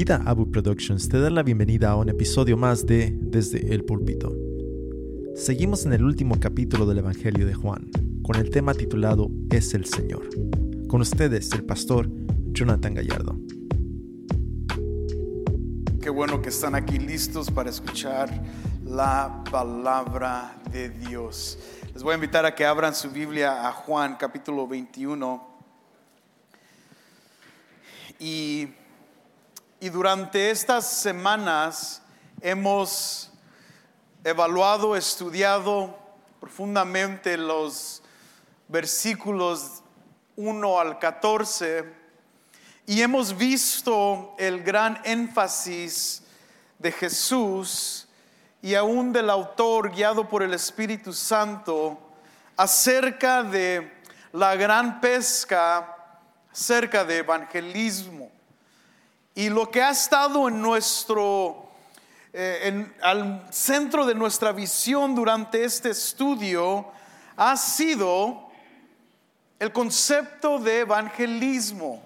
[0.00, 4.34] Vida Abu Productions te da la bienvenida a un episodio más de Desde el Púlpito.
[5.34, 7.90] Seguimos en el último capítulo del Evangelio de Juan,
[8.22, 10.26] con el tema titulado Es el Señor.
[10.88, 12.08] Con ustedes, el pastor
[12.46, 13.38] Jonathan Gallardo.
[16.00, 18.42] Qué bueno que están aquí listos para escuchar
[18.86, 21.58] la palabra de Dios.
[21.92, 25.46] Les voy a invitar a que abran su Biblia a Juan capítulo 21.
[28.18, 28.68] Y,
[29.80, 32.02] y durante estas semanas
[32.42, 33.30] hemos
[34.22, 35.98] evaluado, estudiado
[36.38, 38.02] profundamente los
[38.68, 39.82] versículos
[40.36, 41.94] 1 al 14
[42.86, 46.24] y hemos visto el gran énfasis
[46.78, 48.06] de Jesús
[48.60, 51.98] y aún del autor guiado por el Espíritu Santo
[52.54, 53.90] acerca de
[54.32, 55.96] la gran pesca,
[56.52, 58.39] acerca de evangelismo.
[59.34, 61.68] Y lo que ha estado en nuestro,
[62.32, 66.90] eh, al centro de nuestra visión durante este estudio
[67.36, 68.50] ha sido
[69.58, 72.02] el concepto de evangelismo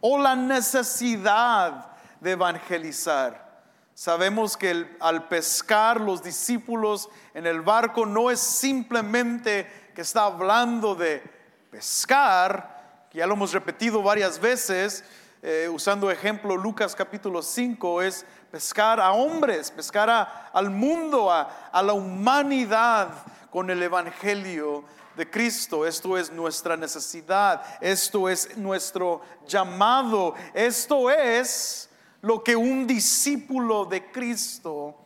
[0.00, 1.86] o la necesidad
[2.20, 3.62] de evangelizar.
[3.94, 10.96] Sabemos que al pescar los discípulos en el barco no es simplemente que está hablando
[10.96, 11.22] de
[11.70, 15.04] pescar, ya lo hemos repetido varias veces,
[15.46, 21.82] eh, usando ejemplo Lucas capítulo 5, es pescar a hombres, pescar al mundo, a, a
[21.82, 23.10] la humanidad
[23.50, 25.86] con el Evangelio de Cristo.
[25.86, 31.90] Esto es nuestra necesidad, esto es nuestro llamado, esto es
[32.22, 34.96] lo que un discípulo de Cristo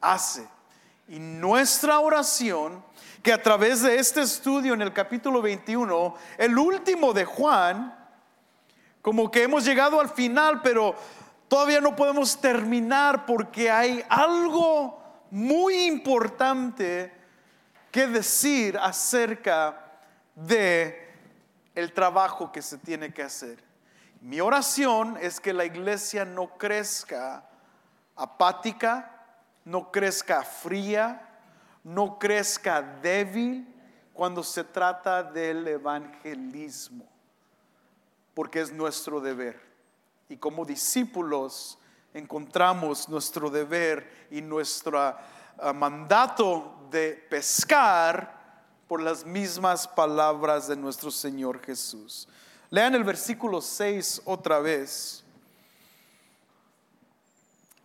[0.00, 0.46] hace.
[1.08, 2.84] Y nuestra oración,
[3.20, 8.01] que a través de este estudio en el capítulo 21, el último de Juan,
[9.02, 10.94] como que hemos llegado al final, pero
[11.48, 17.12] todavía no podemos terminar porque hay algo muy importante
[17.90, 19.78] que decir acerca
[20.34, 21.10] de
[21.74, 23.62] el trabajo que se tiene que hacer.
[24.20, 27.44] Mi oración es que la iglesia no crezca
[28.14, 29.10] apática,
[29.64, 31.28] no crezca fría,
[31.82, 33.66] no crezca débil
[34.12, 37.06] cuando se trata del evangelismo,
[38.34, 39.60] porque es nuestro deber.
[40.28, 41.78] Y como discípulos
[42.14, 48.42] encontramos nuestro deber y nuestro ah, mandato de pescar
[48.86, 52.28] por las mismas palabras de nuestro Señor Jesús.
[52.70, 55.24] Lean el versículo 6 otra vez.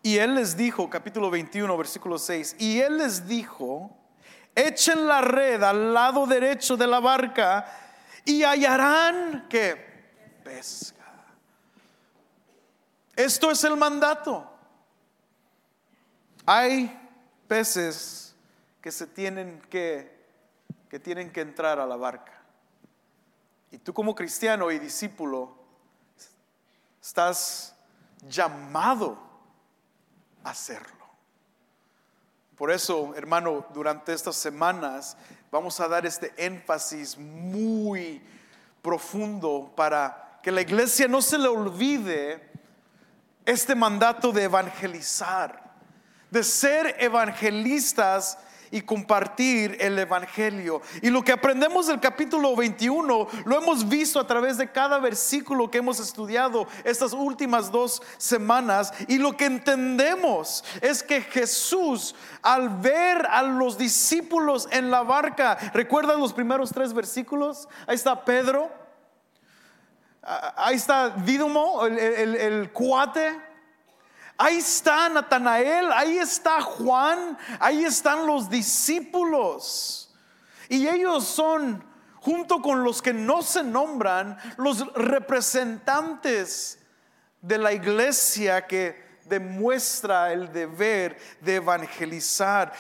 [0.04, 3.92] Y él les dijo, capítulo 21, versículo 6, y él les dijo,
[4.56, 7.66] echen la red al lado derecho de la barca
[8.24, 9.97] y hallarán que
[10.48, 10.96] pesca.
[13.16, 14.50] Esto es el mandato.
[16.46, 16.98] Hay
[17.48, 18.36] peces
[18.82, 20.18] que se tienen que
[20.90, 22.34] que tienen que entrar a la barca.
[23.72, 25.56] Y tú como cristiano y discípulo
[27.02, 27.76] estás
[28.28, 29.18] llamado
[30.44, 30.96] a hacerlo.
[32.58, 35.18] Por eso, hermano, durante estas semanas
[35.52, 38.22] vamos a dar este énfasis muy
[38.82, 42.52] profundo para que la iglesia no se le olvide
[43.46, 45.74] este mandato de evangelizar,
[46.30, 48.38] de ser evangelistas
[48.72, 50.82] y compartir el Evangelio.
[51.02, 55.70] Y lo que aprendemos del capítulo 21 lo hemos visto a través de cada versículo
[55.72, 58.94] que hemos estudiado estas últimas dos semanas.
[59.08, 65.58] Y lo que entendemos es que Jesús, al ver a los discípulos en la barca,
[65.74, 67.68] ¿recuerdan los primeros tres versículos?
[67.86, 68.70] Ahí está Pedro,
[70.28, 73.42] ahí está Dídomo, el, el cuate.
[74.40, 80.14] Ahí está Natanael, ahí está Juan, ahí están los discípulos.
[80.70, 81.84] Y ellos son,
[82.18, 86.80] junto con los que no se nombran, los representantes
[87.42, 92.74] de la iglesia que demuestra el deber de evangelizar.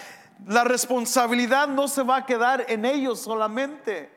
[0.46, 4.17] La responsabilidad no se va a quedar en ellos solamente,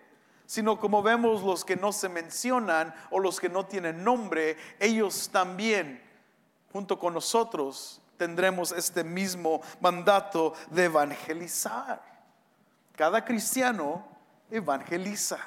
[0.51, 5.31] sino como vemos los que no se mencionan o los que no tienen nombre, ellos
[5.31, 6.03] también
[6.73, 12.03] junto con nosotros tendremos este mismo mandato de evangelizar.
[12.97, 14.05] Cada cristiano
[14.51, 15.39] evangeliza.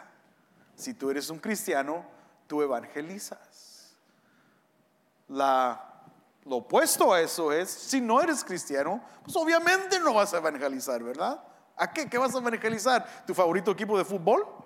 [0.73, 2.05] Si tú eres un cristiano,
[2.47, 3.93] tú evangelizas.
[5.27, 11.03] lo opuesto a eso es, si no eres cristiano, pues obviamente no vas a evangelizar,
[11.03, 11.43] ¿verdad?
[11.75, 12.09] ¿A qué?
[12.09, 13.25] ¿Qué vas a evangelizar?
[13.27, 14.62] ¿Tu favorito equipo de fútbol?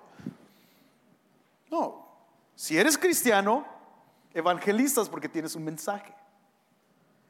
[1.70, 2.06] No.
[2.54, 3.66] Si eres cristiano,
[4.34, 6.14] evangelizas porque tienes un mensaje.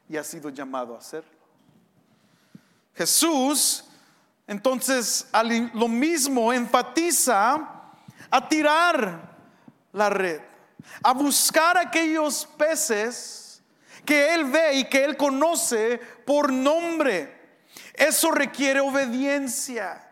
[0.07, 1.29] y ha sido llamado a hacerlo.
[2.95, 3.85] Jesús,
[4.47, 5.27] entonces,
[5.75, 7.91] lo mismo enfatiza
[8.31, 9.37] a tirar
[9.93, 10.41] la red,
[11.03, 13.61] a buscar aquellos peces
[14.03, 17.61] que Él ve y que Él conoce por nombre.
[17.93, 20.08] Eso requiere obediencia.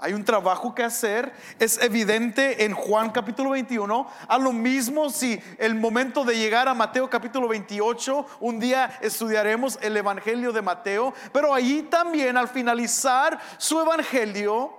[0.00, 4.06] Hay un trabajo que hacer, es evidente en Juan capítulo 21.
[4.28, 9.76] A lo mismo si el momento de llegar a Mateo capítulo 28, un día estudiaremos
[9.82, 14.72] el Evangelio de Mateo, pero allí también al finalizar su Evangelio,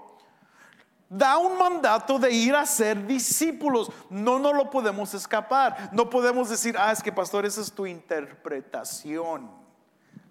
[1.10, 3.92] da un mandato de ir a ser discípulos.
[4.10, 5.90] No nos lo podemos escapar.
[5.92, 9.52] No podemos decir, ah, es que pastor, esa es tu interpretación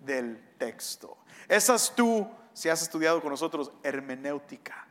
[0.00, 1.19] del texto.
[1.46, 2.26] Esa es tu
[2.58, 4.84] si has estudiado con nosotros hermenéutica.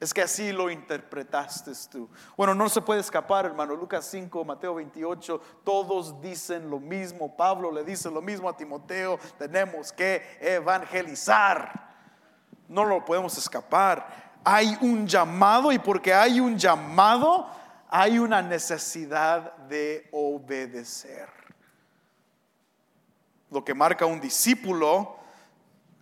[0.00, 2.08] Es que así lo interpretaste tú.
[2.36, 3.76] Bueno, no se puede escapar, hermano.
[3.76, 7.36] Lucas 5, Mateo 28, todos dicen lo mismo.
[7.36, 9.20] Pablo le dice lo mismo a Timoteo.
[9.38, 11.94] Tenemos que evangelizar.
[12.66, 14.40] No lo podemos escapar.
[14.42, 17.48] Hay un llamado y porque hay un llamado,
[17.88, 21.28] hay una necesidad de obedecer.
[23.50, 25.17] Lo que marca un discípulo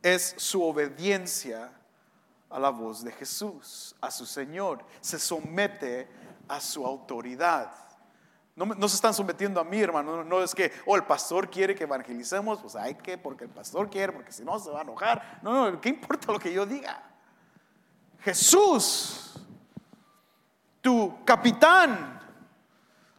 [0.07, 1.73] es su obediencia
[2.49, 4.85] a la voz de Jesús, a su Señor.
[5.01, 6.09] Se somete
[6.47, 7.73] a su autoridad.
[8.55, 10.23] No, se están sometiendo a mí, hermano.
[10.23, 13.91] No, es que, oh, el pastor quiere que evangelicemos, pues hay que, porque el pastor
[13.91, 15.41] quiere, porque si no se va a enojar.
[15.43, 17.03] No, no, ¿qué importa lo que yo diga?
[18.21, 19.35] Jesús,
[20.81, 22.21] tu capitán,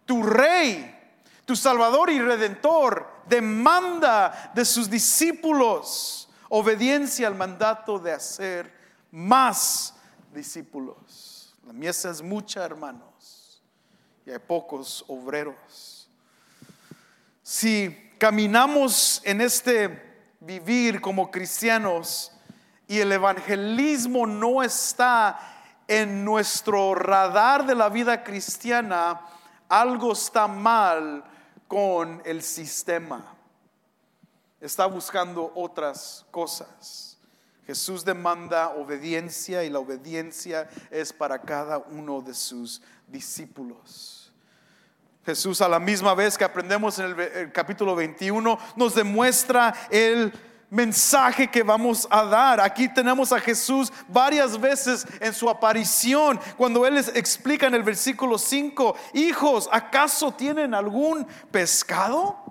[0.05, 0.97] tu rey,
[1.43, 8.71] tu salvador y redentor, demanda de sus discípulos obediencia al mandato de hacer
[9.11, 9.93] más
[10.33, 11.55] discípulos.
[11.65, 13.61] La mies es mucha, hermanos,
[14.25, 16.09] y hay pocos obreros.
[17.43, 20.03] Si caminamos en este
[20.39, 22.31] vivir como cristianos
[22.87, 25.39] y el evangelismo no está
[25.87, 29.21] en nuestro radar de la vida cristiana,
[29.69, 31.23] algo está mal
[31.67, 33.36] con el sistema
[34.61, 37.17] está buscando otras cosas.
[37.65, 44.31] Jesús demanda obediencia y la obediencia es para cada uno de sus discípulos.
[45.25, 50.31] Jesús a la misma vez que aprendemos en el, capítulo 21 nos demuestra el
[50.69, 52.61] mensaje que vamos a dar.
[52.61, 57.83] Aquí tenemos a Jesús varias veces en su aparición, cuando Él les explica en el
[57.83, 62.46] versículo 5, hijos, ¿acaso tienen algún pescado?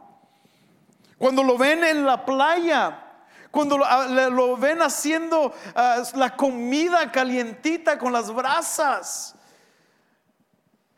[1.18, 3.02] Cuando lo ven en la playa,
[3.50, 9.34] cuando lo, ah, ven haciendo ah, la comida calientita con las brasas.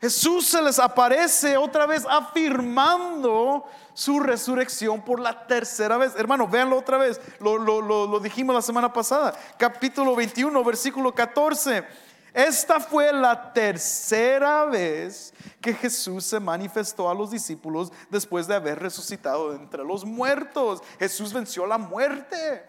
[0.01, 6.13] Jesús se les aparece otra vez afirmando su resurrección por la tercera vez.
[6.15, 7.19] Hermano, véanlo otra vez.
[7.39, 9.33] Lo, lo dijimos la semana pasada.
[9.57, 11.85] Capítulo 21, versículo 14.
[12.33, 18.79] Esta fue la tercera vez que Jesús se manifestó a los discípulos después de haber
[18.79, 20.81] resucitado entre los muertos.
[20.99, 22.65] Jesús venció la muerte.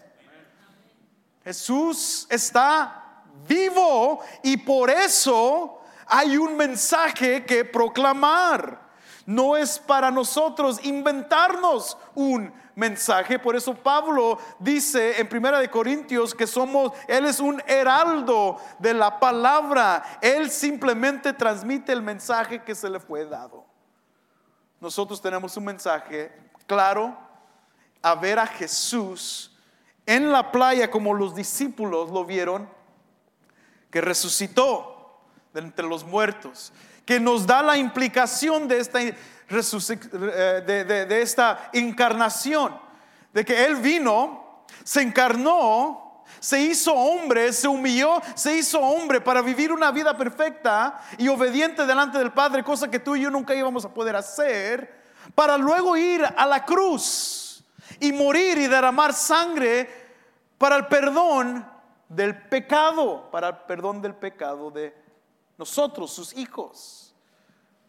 [1.45, 8.91] Jesús está vivo y por eso hay un mensaje que proclamar.
[9.27, 13.39] No es para nosotros inventarnos un mensaje.
[13.39, 18.95] Por eso Pablo dice en Primera de Corintios que somos, Él es un heraldo de
[18.95, 20.19] la palabra.
[20.21, 23.65] Él simplemente transmite el mensaje que se le fue dado.
[24.81, 26.33] Nosotros tenemos un mensaje
[26.67, 27.17] claro
[28.03, 29.55] a ver a Jesús
[30.07, 32.69] en la playa como los discípulos lo vieron,
[33.91, 35.21] que resucitó
[35.53, 36.73] de entre los muertos,
[37.05, 39.01] que nos da la implicación de esta
[39.51, 42.79] eh, de, esta encarnación,
[43.33, 49.43] de que Él vino, se encarnó, se hizo hombre, se humilló, se hizo hombre para
[49.43, 53.55] vivir una vida perfecta y obediente delante del Padre, cosa que tú y yo nunca
[53.55, 55.01] íbamos a poder hacer,
[55.35, 57.65] para luego ir a la cruz
[57.99, 59.91] y morir y derramar sangre
[60.59, 61.69] para el perdón
[62.09, 64.95] del pecado, para el perdón del pecado de
[65.59, 67.15] nosotros, sus hijos.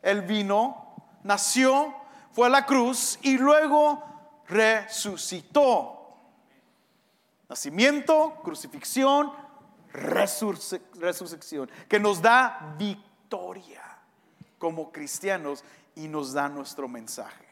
[0.01, 0.90] Él vino
[1.23, 1.93] nació,
[2.31, 4.03] fue a la cruz y luego
[4.47, 5.97] resucitó.
[7.49, 9.31] Nacimiento, crucifixión,
[9.93, 13.81] resurrección, que nos da victoria
[14.57, 15.63] como cristianos
[15.95, 17.47] y nos da nuestro mensaje.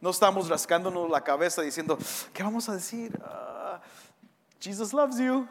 [0.00, 1.98] No estamos rascándonos la cabeza diciendo,
[2.32, 3.18] ¿qué vamos a decir?
[3.20, 3.78] Uh,
[4.60, 5.48] Jesus loves you.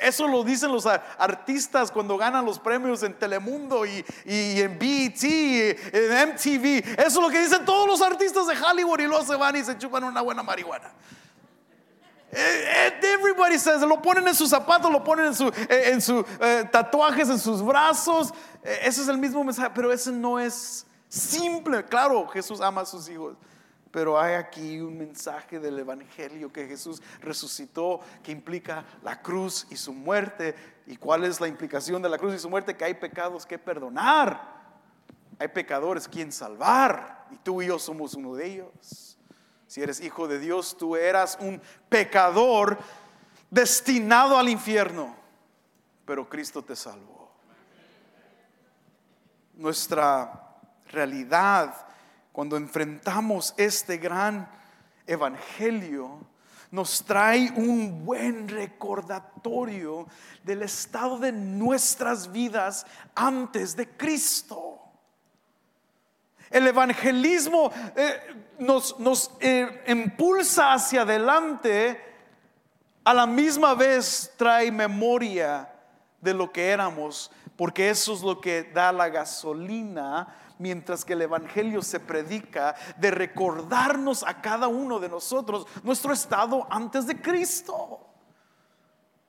[0.00, 6.30] Eso lo dicen los artistas cuando ganan los premios en Telemundo y, en BET, en
[6.30, 7.00] MTV.
[7.00, 9.64] Eso es lo que dicen todos los artistas de Hollywood y luego se van y
[9.64, 10.90] se chupan una buena marihuana.
[12.32, 15.52] Eh, eh, everybody says, lo ponen en sus zapatos, lo ponen en sus
[16.04, 18.32] su, eh, tatuajes, en sus brazos.
[18.62, 21.84] Ese es el mismo mensaje, pero ese no es simple.
[21.84, 23.36] Claro, Jesús ama a sus hijos.
[23.94, 29.76] Pero hay aquí un mensaje del Evangelio que Jesús resucitó, que implica la cruz y
[29.76, 30.56] su muerte.
[30.88, 32.76] ¿Y cuál es la implicación de la cruz y su muerte?
[32.76, 34.52] Que hay pecados que perdonar.
[35.38, 37.28] Hay pecadores quien salvar.
[37.30, 39.16] Y tú y yo somos uno de ellos.
[39.68, 42.76] Si eres hijo de Dios, tú eras un pecador
[43.48, 45.14] destinado al infierno.
[46.04, 47.30] Pero Cristo te salvó.
[49.54, 50.48] Nuestra
[50.90, 51.86] realidad
[52.34, 54.50] cuando enfrentamos este gran
[55.06, 56.18] evangelio,
[56.72, 60.08] nos trae un buen recordatorio
[60.42, 64.80] del estado de nuestras vidas antes de Cristo.
[66.50, 68.16] El evangelismo eh,
[68.58, 72.00] nos, nos eh, impulsa hacia adelante,
[73.04, 75.72] a la misma vez trae memoria
[76.20, 81.22] de lo que éramos, porque eso es lo que da la gasolina mientras que el
[81.22, 88.00] Evangelio se predica, de recordarnos a cada uno de nosotros nuestro estado antes de Cristo.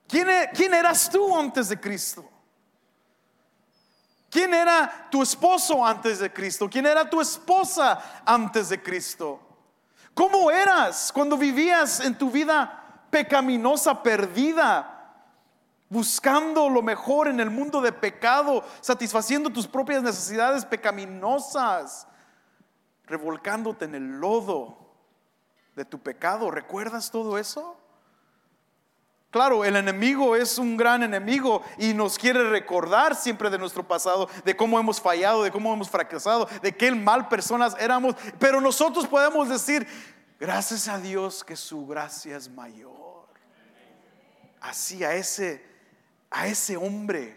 [0.08, 2.30] ¿Quién, e-, quién eras tú antes de Cristo?
[4.30, 6.70] ¿Quién era tu esposo antes de Cristo?
[6.70, 9.40] ¿Quién era tu esposa antes de Cristo?
[10.14, 14.95] ¿Cómo eras cuando vivías en tu vida pecaminosa, perdida?
[15.96, 22.06] Buscando lo mejor en el mundo de pecado, satisfaciendo tus propias necesidades pecaminosas,
[23.06, 24.78] revolcándote en el lodo
[25.74, 26.52] de tu pecado.
[26.52, 27.78] ¿Recuerdas todo eso?
[29.32, 34.28] Claro, el enemigo es un gran enemigo y nos quiere recordar siempre de nuestro pasado,
[34.44, 38.16] de cómo hemos fallado, de cómo hemos fracasado, de qué mal personas éramos.
[38.38, 39.88] Pero nosotros podemos decir,
[40.42, 43.30] gracias a Dios que su gracia es mayor.
[44.60, 45.75] Así a ese
[46.36, 47.34] a ese hombre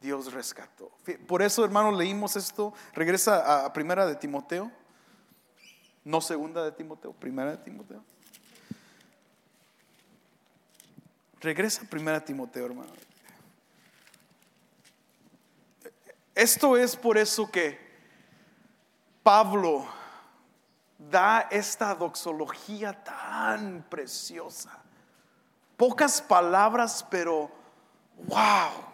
[0.00, 0.90] Dios rescató.
[1.26, 2.72] Por eso, hermanos, leímos esto.
[2.94, 4.72] Regresa a primera de Timoteo.
[6.02, 8.02] No segunda de Timoteo, primera de Timoteo.
[11.40, 12.92] Regresa a primera de Timoteo, hermano.
[16.34, 17.78] Esto es por eso que
[19.22, 19.86] Pablo
[20.98, 24.82] da esta doxología tan preciosa.
[25.76, 27.63] Pocas palabras, pero
[28.16, 28.84] wow.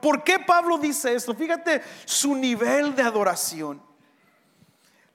[0.00, 1.34] ¿Por, qué Pablo dice esto?
[1.34, 3.82] Fíjate su nivel de adoración.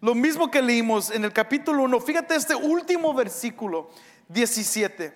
[0.02, 2.00] Lo mismo que leímos en el capítulo 1.
[2.00, 3.90] Fíjate este último versículo
[4.28, 5.14] 17.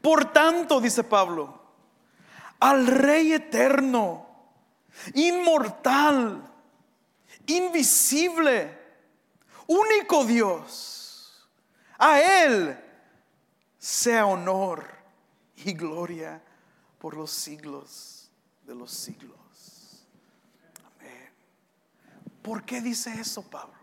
[0.00, 1.62] Por tanto, dice Pablo,
[2.58, 4.26] al Rey eterno,
[5.14, 6.42] inmortal,
[7.46, 8.78] invisible,
[9.68, 11.48] único Dios,
[11.98, 12.76] a Él
[13.78, 14.91] sea honor
[15.64, 16.42] y gloria
[16.98, 18.30] por los siglos
[18.66, 20.06] de los siglos.
[20.96, 21.30] Amén.
[22.42, 23.82] ¿Por qué dice eso Pablo?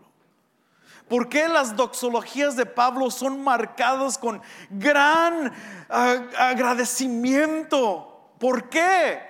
[1.08, 5.52] ¿Por qué las doxologías de Pablo son marcadas con gran
[5.88, 8.30] ah, agradecimiento?
[8.38, 9.20] ¿Por qué?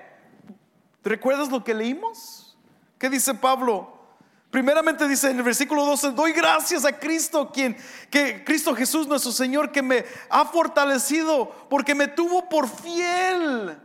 [1.02, 2.56] ¿Recuerdas lo que leímos?
[2.98, 3.99] ¿Qué dice Pablo?
[4.50, 7.76] Primeramente dice en el versículo 12, doy gracias a Cristo, quien,
[8.10, 13.78] que Cristo Jesús nuestro Señor, que me ha fortalecido porque me tuvo por fiel.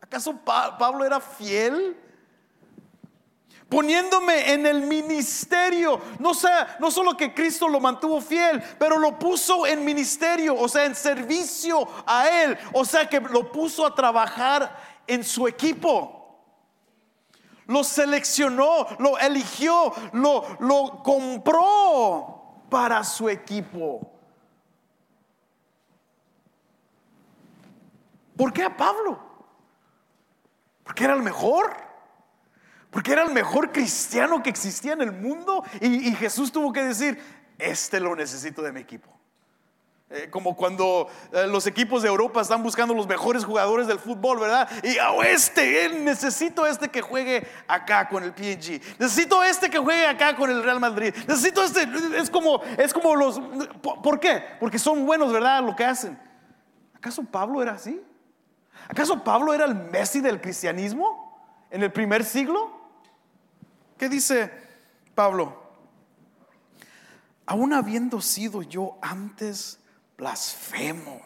[0.00, 1.94] ¿Acaso Pablo era fiel?
[3.68, 9.18] Poniéndome en el ministerio, no, sea, no solo que Cristo lo mantuvo fiel, pero lo
[9.18, 13.94] puso en ministerio, o sea, en servicio a Él, o sea, que lo puso a
[13.94, 16.25] trabajar en su equipo
[17.66, 24.12] lo seleccionó, lo eligió, lo, lo compró para su equipo.
[28.36, 29.18] ¿Por qué a Pablo?
[30.84, 31.74] Porque era el mejor.
[32.90, 35.64] Porque era el mejor cristiano que existía en el mundo.
[35.80, 37.20] Y, y Jesús tuvo que decir,
[37.58, 39.15] este lo necesito de mi equipo.
[40.08, 44.38] Eh, como cuando eh, los equipos de Europa están buscando los mejores jugadores del fútbol,
[44.38, 44.70] ¿verdad?
[44.84, 48.80] Y oh, este, necesito este que juegue acá con el PNG.
[49.00, 51.12] Necesito este que juegue acá con el Real Madrid.
[51.26, 51.88] Necesito este.
[52.16, 53.40] Es como, es como los.
[53.82, 54.44] ¿Por qué?
[54.60, 55.64] Porque son buenos, ¿verdad?
[55.64, 56.16] Lo que hacen.
[56.94, 58.00] ¿Acaso Pablo era así?
[58.88, 61.36] ¿Acaso Pablo era el Messi del cristianismo
[61.68, 62.70] en el primer siglo?
[63.98, 64.52] ¿Qué dice
[65.16, 65.64] Pablo?
[67.44, 69.80] Aún habiendo sido yo antes
[70.16, 71.20] blasfemo.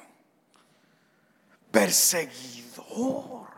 [1.71, 3.49] perseguidor.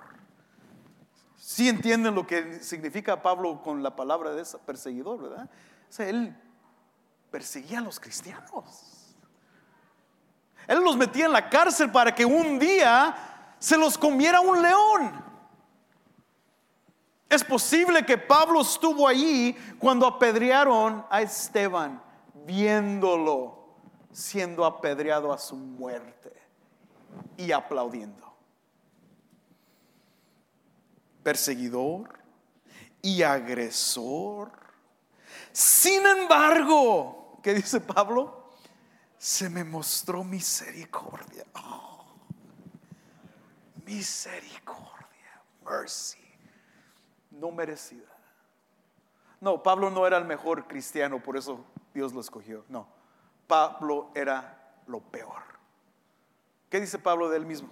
[1.37, 5.49] Si entienden lo que significa Pablo con la palabra de ese perseguidor, ¿verdad?
[5.89, 6.37] O sea, él
[7.31, 9.17] perseguía a los cristianos.
[10.67, 15.25] Él los metía en la cárcel para que un día se los comiera un león.
[17.29, 22.03] Es posible que Pablo estuvo allí cuando apedrearon a Esteban,
[22.47, 23.62] viéndolo
[24.13, 26.33] siendo apedreado a su muerte
[27.37, 28.33] y aplaudiendo.
[31.23, 32.19] Perseguidor
[33.01, 34.53] y agresor.
[35.53, 38.51] Sin embargo, ¿qué dice Pablo?
[39.19, 41.45] Se me mostró misericordia.
[41.55, 42.05] Oh,
[43.85, 46.23] misericordia, mercy
[47.33, 48.09] no merecida.
[49.41, 52.65] No, Pablo no era el mejor cristiano, por eso Dios lo escogió.
[52.69, 52.87] No,
[53.53, 55.43] Pablo era lo peor.
[56.71, 57.69] ¿Qué dice Pablo de él mismo?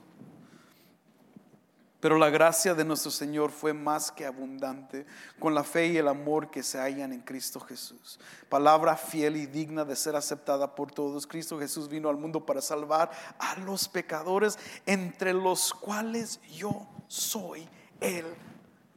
[2.00, 5.06] Pero la gracia de nuestro Señor fue más que abundante
[5.38, 8.20] con la fe y el amor que se hallan en Cristo Jesús.
[8.50, 11.26] Palabra fiel y digna de ser aceptada por todos.
[11.26, 17.66] Cristo Jesús vino al mundo para salvar a los pecadores, entre los cuales yo soy
[18.00, 18.26] el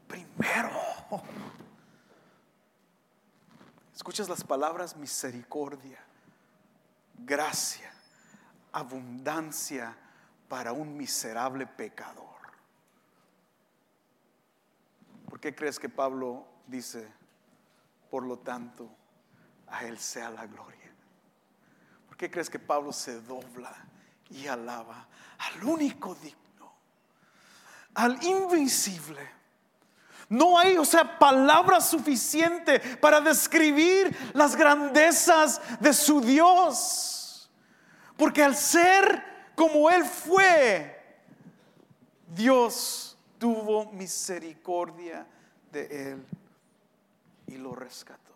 [0.10, 0.70] primero.
[3.96, 6.03] Escuchas las palabras misericordia,
[7.18, 7.92] gracia,
[8.72, 9.96] abundancia
[10.48, 12.24] para un miserable pecador.
[15.30, 17.12] ¿Por qué crees que Pablo dice,
[18.10, 18.90] por lo tanto,
[19.68, 20.92] a Él sea la gloria?
[22.08, 23.74] ¿Por qué crees que Pablo se dobla
[24.30, 25.08] y alaba
[25.40, 26.74] al único digno,
[27.96, 29.43] al invisible?
[30.30, 37.50] No hay, o sea, palabra suficiente para describir las grandezas de su Dios.
[38.18, 39.24] Porque al ser
[39.56, 41.04] como Él fue,
[42.28, 45.28] Dios tuvo misericordia
[45.72, 46.26] de Él
[47.48, 48.34] y lo rescató.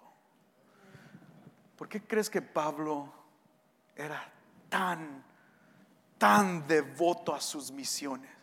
[1.78, 3.12] ¿Por qué crees que Pablo
[3.96, 4.32] era
[4.70, 5.24] tan,
[6.18, 8.37] tan devoto a sus misiones?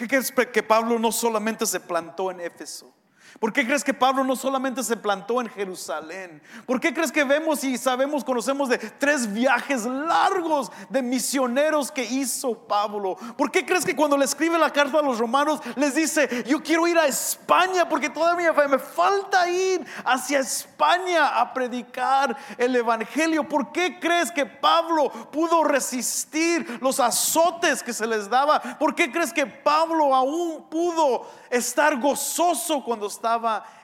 [0.00, 2.90] Qué crees que Pablo no solamente se plantó en Éfeso?
[3.38, 6.42] ¿Por qué crees que Pablo no solamente se plantó en Jerusalén?
[6.66, 12.04] ¿Por qué crees que vemos y sabemos, conocemos de tres viajes largos de misioneros que
[12.04, 13.16] hizo Pablo?
[13.36, 16.62] ¿Por qué crees que cuando le escribe la carta a los romanos les dice, yo
[16.62, 23.48] quiero ir a España porque todavía me falta ir hacia España a predicar el Evangelio?
[23.48, 28.60] ¿Por qué crees que Pablo pudo resistir los azotes que se les daba?
[28.78, 33.19] ¿Por qué crees que Pablo aún pudo estar gozoso cuando estaba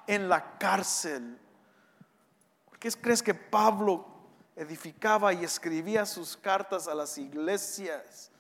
[0.07, 1.39] en la cárcel.
[2.67, 4.07] ¿Por qué crees que Pablo
[4.55, 8.31] edificaba y escribía sus cartas a las iglesias?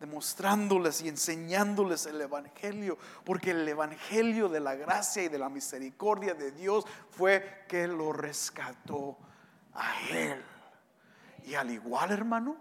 [0.00, 6.34] demostrándoles y enseñándoles el Evangelio, porque el Evangelio de la gracia y de la misericordia
[6.34, 9.18] de Dios fue que lo rescató
[9.74, 10.42] a Él.
[11.44, 12.56] Y al igual, hermano,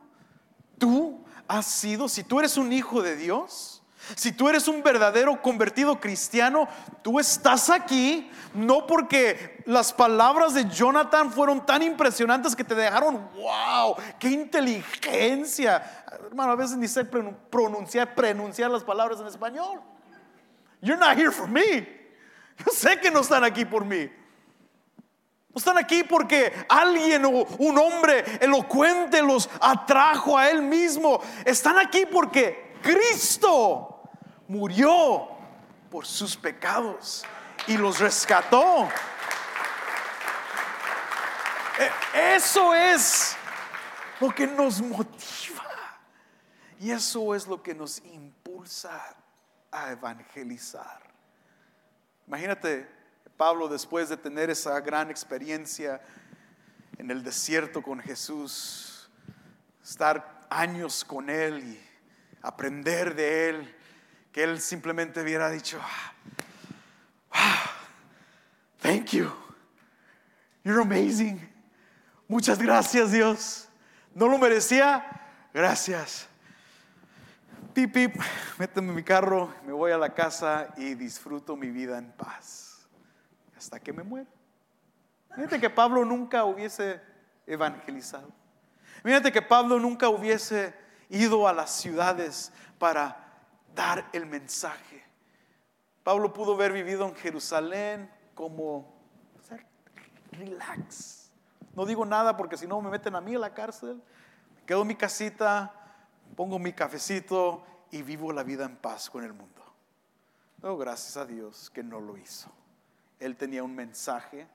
[0.79, 3.83] tú has sido, si tú eres un hijo de Dios,
[4.15, 6.67] si tú eres un verdadero convertido cristiano,
[7.01, 13.29] tú estás aquí no porque las palabras de Jonathan fueron tan impresionantes que te dejaron,
[13.35, 16.05] wow, qué inteligencia.
[16.25, 19.81] Hermano, a veces ni sé pronunciar, pronunciar las palabras en español.
[20.81, 21.87] You're not here for me.
[22.57, 24.09] Yo sé que no están aquí por mí.
[25.49, 31.19] No están aquí porque alguien o un hombre elocuente los atrajo a él mismo.
[31.45, 33.96] Están aquí porque Cristo
[34.47, 35.29] murió
[35.89, 37.23] por sus pecados
[37.67, 38.89] y los rescató.
[41.79, 43.35] E, eso es
[44.19, 45.63] lo que nos motiva.
[46.79, 49.15] Y eso es lo que nos impulsa
[49.71, 51.01] a evangelizar.
[52.27, 52.87] Imagínate,
[53.35, 56.01] Pablo, después de tener esa gran experiencia
[56.97, 59.09] en el desierto con Jesús,
[59.83, 61.87] estar años con Él y
[62.41, 63.76] aprender de Él,
[64.37, 65.81] que él simplemente hubiera dicho,
[67.31, 67.71] ah,
[68.79, 69.31] thank you,
[70.63, 71.41] you're amazing,
[72.27, 73.67] muchas gracias Dios,
[74.13, 75.03] no lo merecía,
[75.51, 76.27] gracias.
[77.73, 78.15] Pip, pip,
[78.59, 82.87] méteme en mi carro, me voy a la casa y disfruto mi vida en paz
[83.57, 84.29] hasta que me muera.
[85.33, 87.01] Fíjate que Pablo nunca hubiese
[87.47, 88.31] evangelizado.
[89.01, 90.75] Fíjate que Pablo nunca hubiese
[91.09, 93.26] ido a las ciudades para
[93.75, 95.03] dar el mensaje.
[96.03, 98.97] Pablo pudo haber vivido en Jerusalén como
[100.31, 101.29] relax.
[101.75, 104.01] No digo nada porque si no me meten a mí a la cárcel.
[104.65, 105.73] quedo en mi casita,
[106.35, 109.61] pongo mi cafecito y vivo la vida en paz con el mundo.
[110.61, 112.49] Oh, gracias a Dios que no lo hizo.
[113.19, 114.47] Él tenía un mensaje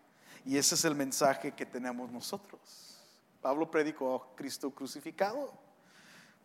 [0.44, 2.98] y ese es el mensaje que tenemos nosotros.
[3.40, 5.52] Pablo predicó a Cristo crucificado.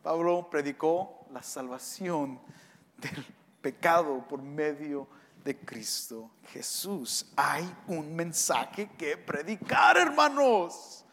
[0.01, 2.39] Pablo predicó la salvación
[2.97, 3.25] del
[3.62, 5.07] pecado por medio
[5.43, 7.25] de Cristo Jesús.
[7.36, 11.05] Hay un mensaje que predicar, hermanos.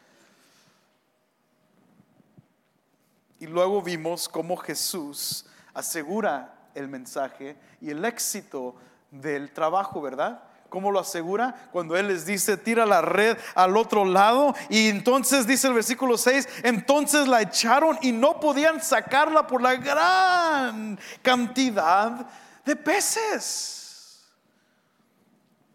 [3.39, 8.75] Y luego vimos cómo Jesús asegura el mensaje y el éxito
[9.11, 10.43] del trabajo, ¿verdad?
[10.75, 11.55] ¿Cómo lo asegura?
[11.71, 14.53] Cuando Él les dice, tira la red al otro lado.
[14.67, 19.77] Y entonces dice el versículo 6, entonces la echaron y no podían sacarla por la
[19.77, 22.27] gran cantidad
[22.65, 24.25] de peces.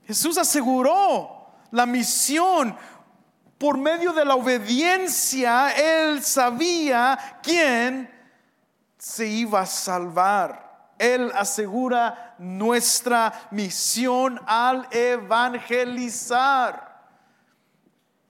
[0.07, 2.77] Jesús aseguró la misión
[3.57, 5.71] por medio de la obediencia.
[5.71, 8.11] Él sabía quién
[8.99, 10.70] se iba a salvar.
[11.01, 17.01] Él asegura nuestra misión al evangelizar.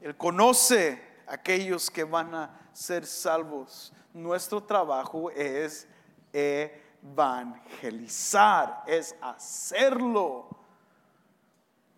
[0.00, 3.92] Él conoce a aquellos que van a ser salvos.
[4.14, 5.88] Nuestro trabajo es
[6.32, 10.48] evangelizar, es hacerlo.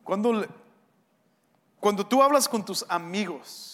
[0.02, 0.46] Cuando,
[1.78, 3.71] cuando tú hablas con tus amigos,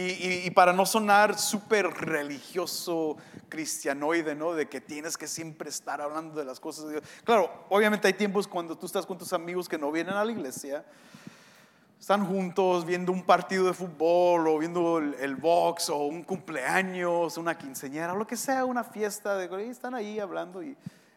[0.00, 3.16] y, para no sonar súper religioso,
[3.48, 4.52] cristianoide, ¿no?
[4.52, 7.04] De que tienes que siempre estar hablando de las cosas de Dios.
[7.24, 10.30] Claro, obviamente hay tiempos cuando tú estás con tus amigos que no vienen a la
[10.30, 10.84] iglesia,
[11.98, 17.58] están juntos viendo un partido de fútbol o viendo el, box o un cumpleaños, una
[17.58, 20.76] quinceñera, o lo que sea, una fiesta, de, y están ahí hablando y,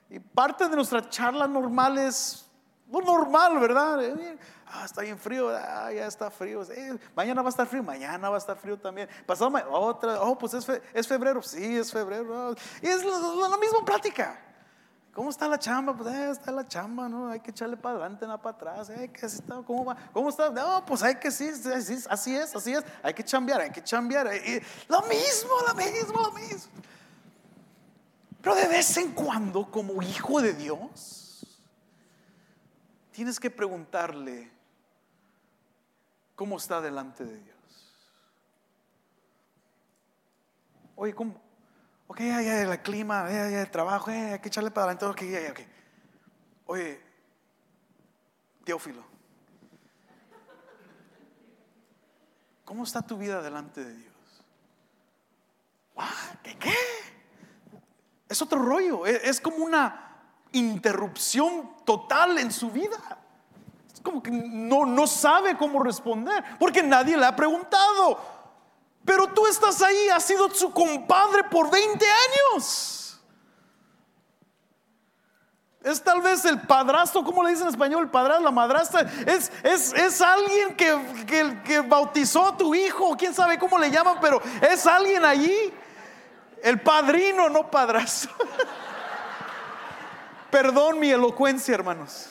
[0.10, 2.51] y parte de nuestra charla normal es
[3.00, 4.04] normal, ¿verdad?
[4.04, 6.62] Eh, ah, está bien frío, ah, ya está frío.
[7.16, 9.08] mañana va a estar frío, mañana va a estar frío también.
[9.26, 12.54] Pasado otra, oh, pues es, febrero, sí, es febrero.
[12.82, 14.40] Y es la, misma plática.
[15.14, 15.96] ¿Cómo está la chamba?
[15.96, 17.30] Pues eh, está la chamba, ¿no?
[17.30, 18.90] Hay que echarle para adelante, nada para atrás.
[18.90, 19.12] Eh.
[19.66, 19.98] ¿Cómo va?
[20.14, 20.50] ¿Cómo está?
[20.50, 22.84] No, pues hay que sí, así, así es, así es.
[23.04, 24.26] Hay que chambear, hay que chambear.
[24.88, 26.72] lo mismo, lo mismo, lo mismo.
[28.42, 31.21] Pero de vez en cuando, como hijo de Dios,
[33.12, 34.52] tienes que preguntarle
[36.36, 37.58] cómo está delante de Dios.
[40.96, 41.42] Oye, ¿cómo?
[42.08, 45.06] Ok, ya, ya, el clima, ya, ya, el trabajo, hay que echarle para adelante.
[45.06, 45.60] Ok, ya, ya, ok.
[46.66, 47.02] Oye,
[48.64, 49.04] Teófilo,
[52.66, 54.12] ¿cómo está tu vida delante de Dios?
[56.44, 56.58] ¿Qué?
[56.58, 56.74] ¿Qué?
[58.30, 60.11] Es otro rollo, es como una
[60.52, 62.98] interrupción total en su vida.
[63.94, 68.20] Es como que no, no sabe cómo responder, porque nadie le ha preguntado.
[69.06, 73.02] Pero tú estás ahí, has sido su compadre por 20 años.
[75.84, 78.04] Es tal vez el padrastro, como le dicen en español?
[78.04, 79.02] El padrastro, la madrastra.
[79.26, 83.90] Es, es, es alguien que, que, que, bautizó a tu hijo, quién sabe cómo le
[83.90, 85.74] llaman, pero es alguien allí.
[86.62, 88.32] El padrino, no padrastro.
[90.52, 92.30] Perdón mi elocuencia, hermanos.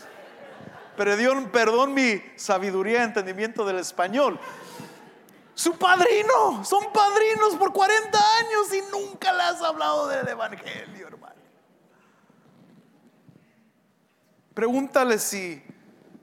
[0.96, 4.38] Perdón, perdón mi sabiduría, entendimiento del español.
[5.54, 11.34] Su padrino, son padrinos por 40 años y nunca le has hablado del Evangelio, hermano.
[14.54, 15.62] Pregúntale si,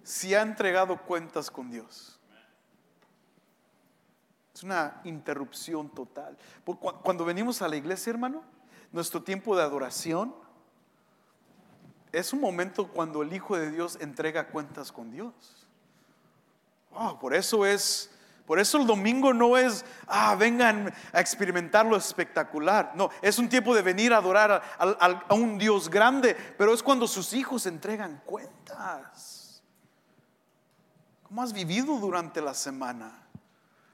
[0.04, 2.20] si ha entregado cuentas con Dios.
[4.54, 6.38] Es una interrupción total.
[7.04, 8.44] Cuando venimos a la iglesia, hermano,
[8.92, 10.36] nuestro tiempo de adoración,
[12.12, 15.34] es un momento cuando el Hijo de Dios entrega cuentas con Dios.
[16.91, 18.10] Oh, por eso es,
[18.46, 22.93] por eso el domingo no es, ah, vengan a experimentar lo espectacular.
[22.96, 27.08] No, es un tiempo de venir a adorar a, un Dios grande, pero es cuando
[27.08, 29.62] sus hijos entregan cuentas.
[31.24, 33.28] ¿Cómo has vivido durante la semana?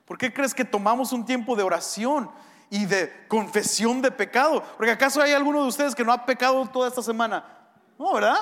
[0.06, 2.30] ¿Por qué crees que tomamos un tiempo de oración
[2.70, 4.64] y de confesión de pecado?
[4.78, 7.63] Porque acaso hay alguno de ustedes que no ha pecado toda esta semana.
[7.98, 8.38] No, ¿verdad?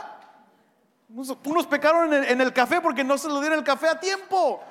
[1.09, 4.61] Unos pecaron en el, café porque no se lo dieron el café a tiempo.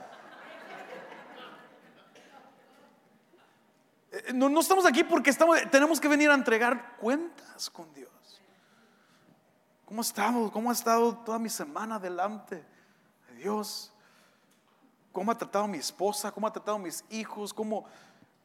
[4.11, 8.11] Eh, no, no, estamos aquí porque estamos, tenemos que venir a entregar cuentas con Dios.
[9.85, 10.51] ¿Cómo ha estado?
[10.51, 12.65] ¿Cómo ha estado toda mi semana delante
[13.29, 13.93] de Dios?
[15.13, 16.33] ¿Cómo ha tratado mi esposa?
[16.33, 17.53] ¿Cómo ha tratado mis hijos?
[17.53, 17.85] ¿Cómo,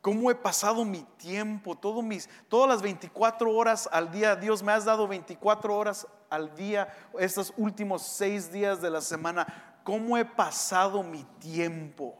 [0.05, 4.35] cómo he pasado mi tiempo, mis, todas las 24 horas al día.
[4.35, 9.47] Dios me has dado 24 horas al día, estos últimos seis días de la semana.
[9.83, 12.15] ¿Cómo he pasado mi tiempo?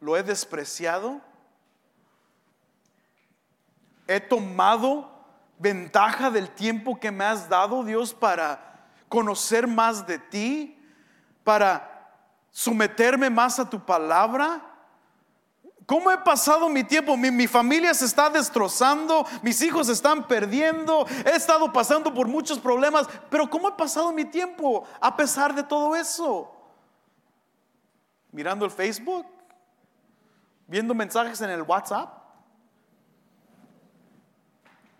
[0.00, 1.20] ¿Lo he despreciado?
[4.08, 5.08] he tomado
[5.60, 10.76] ventaja del tiempo que me has dado, Dios, para conocer más de ti,
[11.44, 12.18] para
[12.50, 14.71] someterme más a tu palabra.
[15.86, 17.16] ¿Cómo he pasado mi tiempo?
[17.16, 22.58] Mi, familia se está destrozando, mis hijos se están perdiendo, he estado pasando por muchos
[22.58, 26.54] problemas, pero ¿cómo he pasado mi tiempo a pesar de todo eso?
[28.30, 29.26] Mirando el Facebook,
[30.66, 32.22] viendo mensajes en el WhatsApp.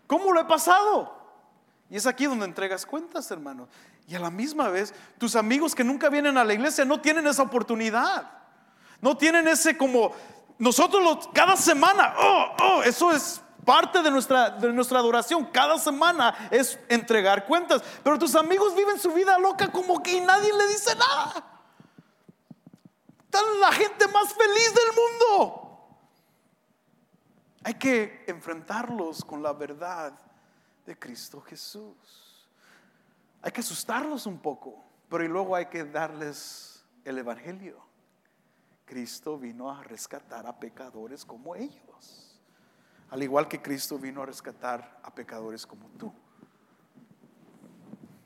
[0.05, 1.15] ¿Cómo lo he pasado?
[1.89, 3.67] Y es aquí donde entregas cuentas, hermano.
[4.07, 7.25] Y a la misma vez, tus amigos que nunca vienen a la iglesia no tienen
[7.25, 8.43] esa oportunidad.
[9.03, 10.13] No tienen ese como
[10.63, 15.45] nosotros cada semana, oh, oh, eso es parte de nuestra, de nuestra adoración.
[15.47, 17.83] Cada semana es entregar cuentas.
[18.01, 21.43] Pero tus amigos viven su vida loca como que nadie le dice nada.
[23.25, 25.59] Están la gente más feliz del mundo.
[27.65, 30.13] Hay que enfrentarlos con la verdad
[30.85, 32.47] de Cristo Jesús.
[33.41, 37.92] Hay que asustarlos un poco, pero luego hay que darles el Evangelio.
[38.85, 42.39] Cristo vino a rescatar a pecadores como ellos.
[43.09, 46.11] Al igual que Cristo vino a rescatar a pecadores como tú.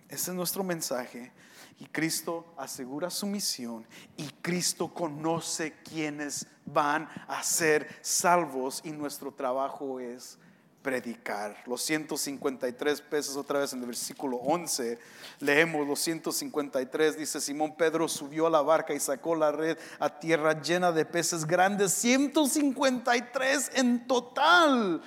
[0.08, 1.32] Ese es nuestro mensaje.
[1.80, 3.86] Y Cristo asegura su misión.
[4.16, 8.82] Y Cristo conoce quienes van a ser salvos.
[8.86, 10.40] Y nuestro trabajo es
[10.88, 11.54] predicar.
[11.66, 14.98] Los 153 pesos otra vez en el versículo 11.
[15.42, 17.18] Leemos los 153.
[17.18, 21.04] Dice Simón Pedro subió a la barca y sacó la red a tierra llena de
[21.04, 21.92] peces grandes.
[21.92, 25.02] 153 en total.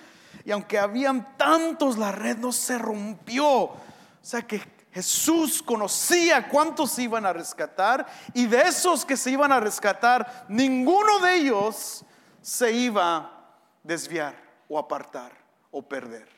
[0.45, 3.49] Y aunque habían tantos, la red no se rompió.
[3.49, 3.81] O
[4.21, 4.61] sea que
[4.93, 10.45] Jesús conocía cuántos se iban a rescatar y de esos que se iban a rescatar,
[10.51, 12.05] ninguno de ellos
[12.43, 14.35] se iba a desviar
[14.69, 15.40] o apartar
[15.71, 16.29] o perder.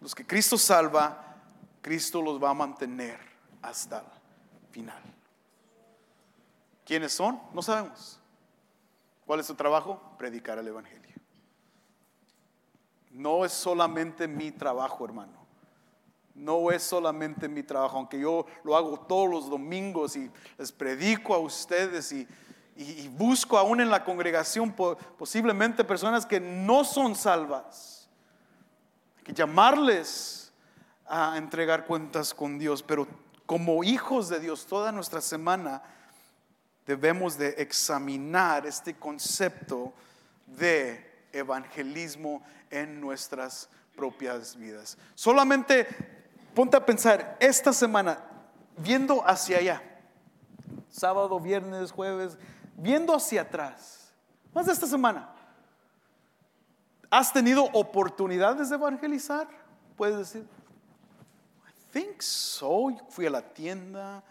[0.00, 1.36] Los que Cristo salva,
[1.80, 3.18] Cristo los va a mantener
[3.62, 5.02] hasta el final.
[6.84, 7.40] ¿Quiénes son?
[7.54, 8.20] No sabemos.
[9.26, 10.00] ¿Cuál es su trabajo?
[10.18, 11.14] Predicar el Evangelio.
[13.10, 15.44] No es solamente mi trabajo, hermano.
[16.34, 21.32] No es solamente mi trabajo, aunque yo lo hago todos los domingos y les predico
[21.32, 22.26] a ustedes y,
[22.76, 28.08] y, busco aún en la congregación posiblemente personas que no son salvas.
[29.18, 30.52] Hay que llamarles
[31.06, 33.06] a entregar cuentas con Dios, pero
[33.46, 35.82] como hijos de Dios toda nuestra semana
[36.86, 39.92] debemos de examinar este concepto
[40.46, 44.98] de evangelismo en nuestras propias vidas.
[45.14, 45.86] Solamente
[46.54, 48.18] ponte a pensar esta semana,
[48.76, 49.82] viendo hacia allá,
[50.88, 52.38] sábado, viernes, jueves,
[52.76, 54.12] viendo hacia atrás,
[54.52, 55.30] más de esta semana,
[57.10, 59.48] ¿has tenido oportunidades de evangelizar?
[59.96, 60.46] Puedes decir,
[61.66, 62.88] I think so.
[63.08, 64.22] Fui a la tienda,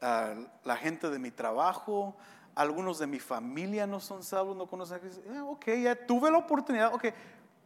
[0.00, 2.16] a la gente de mi trabajo,
[2.54, 5.20] algunos de mi familia no son salvos, no conocen a Cristo.
[5.30, 6.94] Ah, ok, ya tuve la oportunidad.
[6.94, 7.06] Ok,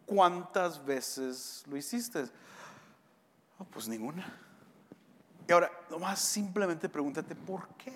[0.04, 2.24] ¿cuántas veces lo hiciste?
[3.72, 4.36] Pues ninguna.
[5.46, 7.92] Y ahora, nomás simplemente pregúntate, ¿por qué?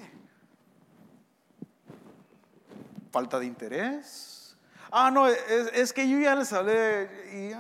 [3.14, 4.57] Falta de interés.
[4.90, 7.50] Ah, no, es, que yo ya les hablé y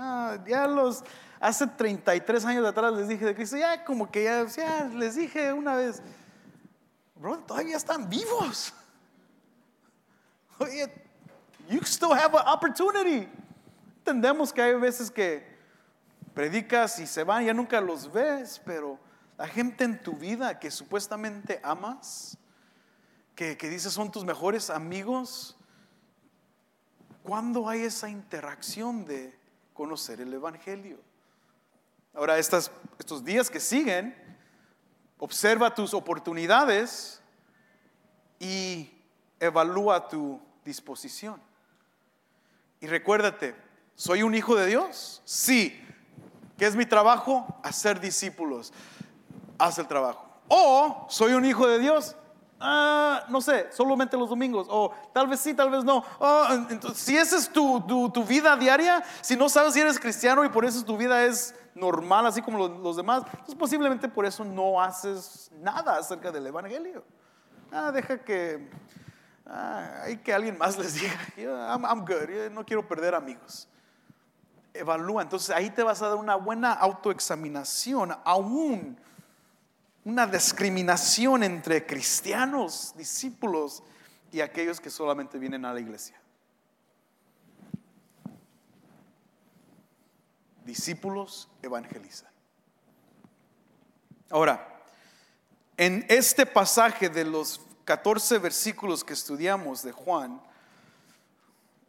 [0.50, 1.04] ya los,
[1.38, 5.52] hace 33 años atrás les dije de Cristo, ya como que ya, ya les dije
[5.52, 6.02] una vez,
[7.14, 8.74] bro, todavía están vivos.
[10.58, 10.92] Oye,
[11.68, 13.28] you still have an opportunity.
[13.98, 15.44] Entendemos que hay veces que
[16.34, 18.98] predicas y se van, ya nunca los ves, pero
[19.38, 22.36] la gente en tu vida que supuestamente amas,
[23.34, 25.56] que, dices son tus mejores amigos,
[27.22, 29.36] ¿cuándo hay esa interacción de
[29.72, 30.98] conocer el Evangelio?
[32.14, 32.70] Ahora, estos
[33.24, 34.14] días que siguen,
[35.18, 37.20] observa tus oportunidades
[38.38, 38.90] y
[39.40, 41.40] evalúa tu disposición.
[42.80, 43.56] Y recuérdate,
[43.96, 45.22] ¿soy un hijo de Dios?
[45.24, 45.80] Sí.
[46.56, 47.58] ¿Qué es mi trabajo?
[47.64, 48.72] Hacer discípulos.
[49.58, 50.24] Haz el trabajo.
[50.48, 52.14] O soy un hijo de Dios.
[52.66, 56.02] Ah, no sé, solamente los domingos, o tal vez sí, tal vez no.
[56.70, 57.78] Entonces, si esa es tu,
[58.10, 61.54] tu, vida diaria, si no sabes si eres cristiano y por eso tu vida es
[61.74, 67.04] normal, así como los, demás, pues posiblemente por eso no haces nada acerca del Evangelio.
[67.70, 68.66] Ah, deja que,
[69.44, 73.68] ah, hay que alguien más les diga, I'm good, no quiero perder amigos.
[74.72, 78.98] Evalúa, entonces ahí te vas a dar una buena autoexaminación, aún
[80.04, 83.82] una discriminación entre cristianos, discípulos
[84.30, 86.20] y aquellos que solamente vienen a la iglesia.
[90.64, 92.30] discípulos evangelizan.
[94.30, 94.82] Ahora,
[95.76, 100.40] en este pasaje de los 14 versículos que estudiamos de Juan,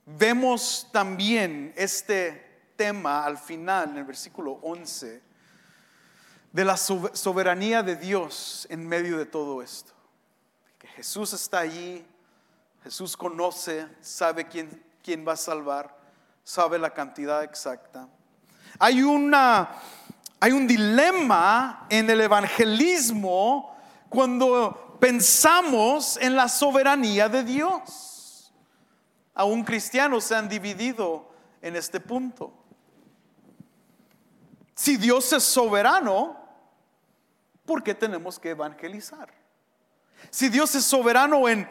[0.06, 5.22] vemos también este tema al final, en el versículo 11,
[6.56, 9.92] de la soberanía de Dios en medio de todo esto.
[10.80, 12.08] Que Jesús está allí,
[12.82, 15.94] Jesús conoce, sabe quién, quién va a salvar,
[16.46, 18.08] sabe la cantidad exacta.
[18.80, 19.70] Hay, una,
[20.40, 23.76] hay un dilema en el evangelismo
[24.08, 28.54] cuando pensamos en la soberanía de Dios.
[29.34, 31.30] Aún cristianos se han dividido
[31.62, 32.54] en este punto.
[34.74, 36.45] Si Dios es soberano,
[37.66, 39.30] ¿por qué tenemos que evangelizar?
[40.30, 41.68] Si Dios es soberano en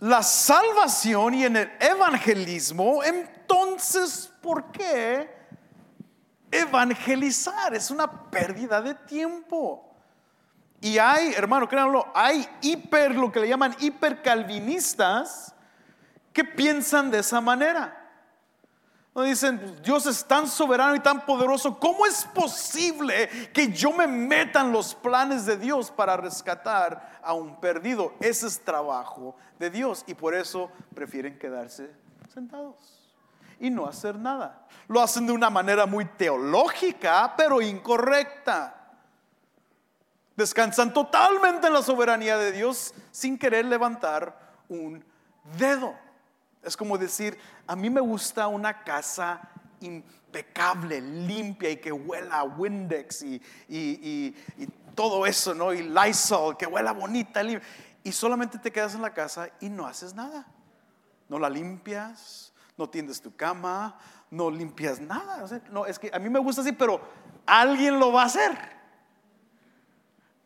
[0.00, 5.30] la salvación y en el evangelismo, entonces, ¿por qué
[6.50, 7.74] evangelizar?
[7.74, 9.86] Es una pérdida de tiempo.
[10.80, 15.54] Y hay, hermano, créanlo, hay hiper, lo que le llaman hipercalvinistas
[16.32, 17.99] que piensan de esa manera.
[19.14, 24.60] Dicen, Dios es tan soberano y tan poderoso, ¿cómo es posible que yo me meta
[24.60, 28.14] en los planes de Dios para rescatar a un perdido?
[28.20, 31.92] Ese es trabajo de Dios y por eso prefieren quedarse
[32.32, 33.00] sentados
[33.58, 34.66] y no hacer nada.
[34.88, 38.74] Lo hacen de una manera muy teológica, pero incorrecta.
[40.36, 45.04] Descansan totalmente en la soberanía de Dios sin querer levantar un
[45.58, 45.94] dedo.
[46.62, 49.40] Es como decir, a mí me gusta una casa
[49.80, 54.34] impecable, limpia y que huela a Windex y,
[54.94, 55.72] todo eso, ¿no?
[55.72, 57.42] Y Lysol, que huela bonita,
[58.02, 60.46] y solamente te quedas en la casa y no haces nada.
[61.28, 63.98] No la limpias, no tiendes tu cama,
[64.30, 65.44] no limpias nada.
[65.70, 67.00] no, es que a mí me gusta así, pero
[67.46, 68.79] alguien lo va a hacer.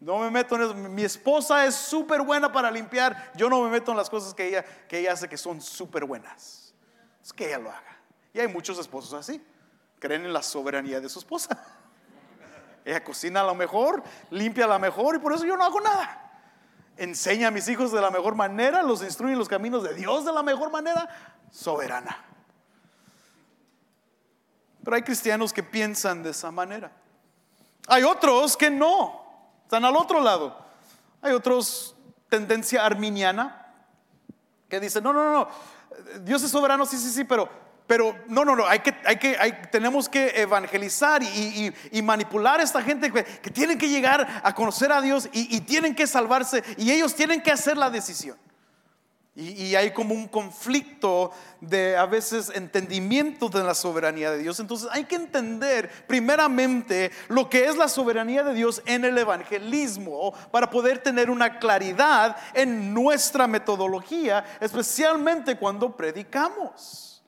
[0.05, 0.75] No me meto en eso.
[0.75, 3.33] Mi esposa es súper buena para limpiar.
[3.35, 6.05] Yo no me meto en las cosas que ella, que ella hace que son súper
[6.05, 6.75] buenas.
[7.23, 7.99] Es que ella lo haga.
[8.35, 9.43] Y hay muchos esposos así.
[9.99, 11.59] Creen en la soberanía de su esposa.
[12.85, 15.81] Ella cocina a lo mejor, limpia a lo mejor y por eso yo no hago
[15.81, 16.21] nada.
[16.99, 20.27] Enseña a mis hijos de la mejor manera, los instruye en los caminos de Dios
[20.27, 21.09] de la mejor manera,
[21.51, 22.23] soberana.
[24.85, 26.93] Pero hay cristianos que piensan de esa manera.
[27.88, 29.23] Hay otros que no.
[29.82, 30.56] Al otro lado.
[31.22, 31.94] Hay otros,
[32.28, 33.72] tendencia arminiana,
[34.68, 35.48] que dicen, no, no, no,
[36.22, 37.48] Dios es soberano, sí, sí, sí, pero,
[37.87, 42.62] pero no, no, no, hay que, hay que, hay, tenemos que evangelizar y, manipular a
[42.62, 46.90] esta gente que, tienen que llegar a conocer a Dios y tienen que salvarse y
[46.90, 48.37] ellos tienen que hacer la decisión.
[49.37, 54.61] Y, hay como un conflicto de a veces entendimiento de la soberanía de Dios.
[54.61, 60.33] Entonces hay que entender primeramente lo que es la soberanía de Dios en el evangelismo
[60.53, 67.25] para poder tener una claridad en nuestra metodología, especialmente cuando predicamos.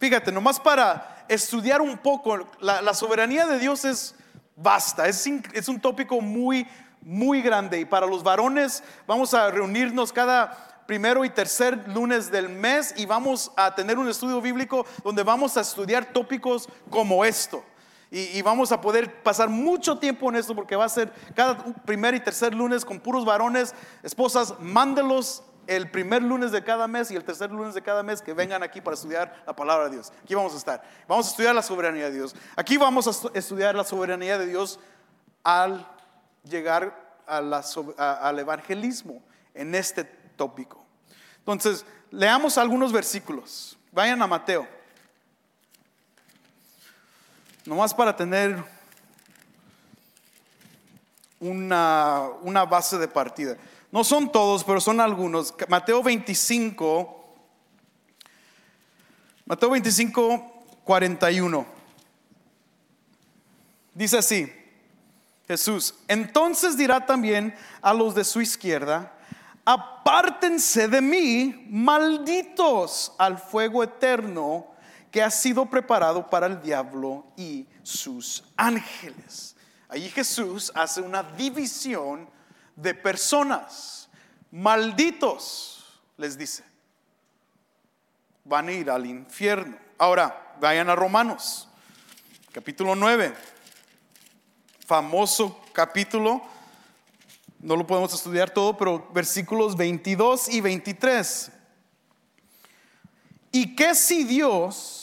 [0.00, 4.16] Fíjate, nomás para estudiar un poco, la, soberanía de Dios es
[4.56, 6.66] basta, es, es un tópico muy,
[7.00, 7.78] muy grande.
[7.78, 13.06] Y para los varones vamos a reunirnos cada primero y tercer lunes del mes y
[13.06, 17.64] vamos a tener un estudio bíblico donde vamos a estudiar tópicos como esto.
[18.10, 22.16] Y, vamos a poder pasar mucho tiempo en esto porque va a ser cada primer
[22.16, 23.72] y tercer lunes con puros varones.
[24.02, 28.20] Esposas, mándelos el primer lunes de cada mes y el tercer lunes de cada mes
[28.20, 30.12] que vengan aquí para estudiar la palabra de Dios.
[30.24, 30.82] Aquí vamos a estar.
[31.06, 32.34] Vamos a estudiar la soberanía de Dios.
[32.56, 34.80] Aquí vamos a estudiar la soberanía de Dios
[35.44, 35.86] al
[36.42, 39.22] llegar al evangelismo
[39.54, 40.79] en este tópico.
[41.40, 43.76] Entonces, leamos algunos versículos.
[43.92, 44.66] Vayan a Mateo.
[47.64, 48.62] Nomás para tener
[51.38, 53.56] una, una base de partida.
[53.90, 55.54] No son todos, pero son algunos.
[55.68, 57.16] Mateo 25.
[59.46, 61.66] Mateo 25, 41.
[63.94, 64.52] Dice así,
[65.48, 69.12] Jesús, entonces dirá también a los de su izquierda,
[69.64, 74.66] apártense de mí, malditos, al fuego eterno
[75.10, 79.56] que ha sido preparado para el diablo y sus ángeles.
[79.88, 82.28] Allí Jesús hace una división
[82.76, 84.08] de personas.
[84.52, 86.64] Malditos, les dice,
[88.44, 89.76] van a ir al infierno.
[89.98, 91.68] Ahora, vayan a Romanos,
[92.52, 93.34] capítulo 9,
[94.86, 96.42] famoso capítulo
[97.60, 101.52] no lo podemos estudiar todo, pero versículos 22 y 23.
[103.52, 105.00] ¿Y qué si Dios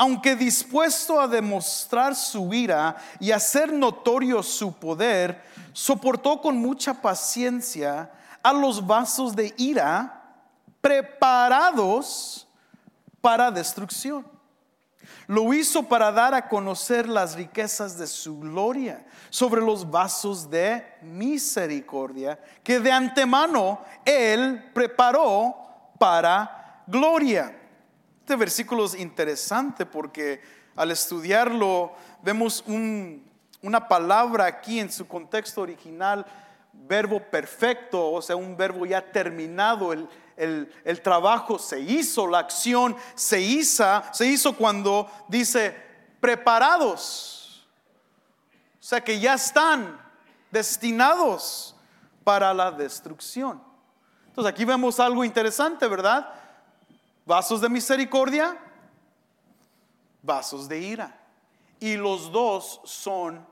[0.00, 5.44] aunque dispuesto a demostrar su ira y hacer notorio su poder,
[5.74, 8.10] soportó con mucha paciencia
[8.42, 10.38] a los vasos de ira
[10.80, 12.48] preparados
[13.20, 14.26] para destrucción.
[15.26, 20.84] Lo hizo para dar a conocer las riquezas de su gloria sobre los vasos de
[21.02, 25.54] misericordia que de antemano Él preparó
[25.98, 27.56] para gloria.
[28.20, 30.40] Este versículo es interesante porque
[30.76, 31.92] al estudiarlo
[32.22, 32.64] vemos
[33.62, 36.24] una palabra aquí en su contexto original,
[36.72, 40.08] verbo perfecto, o sea, un verbo ya terminado, el,
[40.40, 45.76] el, trabajo se hizo, la acción se hizo, se hizo cuando dice
[46.20, 47.66] preparados.
[48.80, 50.00] O sea que ya están
[50.50, 51.76] destinados
[52.24, 53.62] para la destrucción.
[54.28, 56.32] Entonces aquí vemos algo interesante, ¿verdad?
[57.26, 58.58] Vasos de misericordia,
[60.22, 61.16] vasos de ira.
[61.78, 63.46] Y los dos son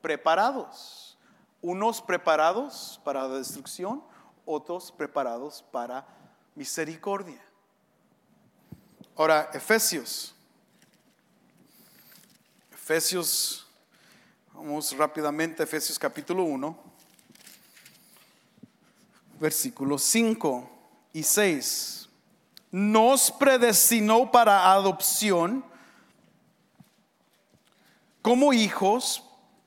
[0.00, 1.16] preparados.
[1.60, 4.02] Unos preparados para la destrucción,
[4.44, 6.04] otros preparados para
[6.54, 7.40] misericordia.
[9.16, 10.34] Ahora, Efesios.
[12.72, 13.66] Efesios,
[14.52, 16.76] vamos rápidamente Efesios capítulo 1,
[19.38, 20.70] versículos 5
[21.12, 22.08] y 6.
[22.70, 25.64] Nos predestinó para adopción
[28.20, 29.24] como hijos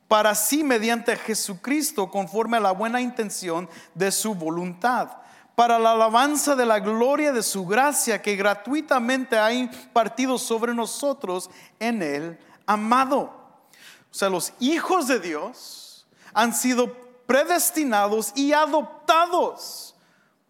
[0.08, 5.25] para sí mediante Jesucristo conforme a la buena intención de su voluntad
[5.56, 11.50] para la alabanza de la gloria de su gracia que gratuitamente ha impartido sobre nosotros
[11.80, 13.22] en el amado.
[13.22, 16.94] O sea, los hijos de Dios han sido
[17.26, 19.96] predestinados y adoptados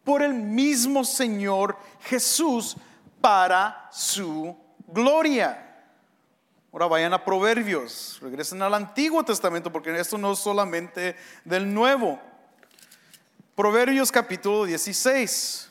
[0.03, 2.75] por el mismo Señor Jesús
[3.21, 4.55] para su
[4.87, 5.61] gloria.
[6.71, 12.19] Ahora vayan a Proverbios, regresen al Antiguo Testamento porque esto no es solamente del Nuevo.
[13.55, 15.69] Proverbios capítulo 16.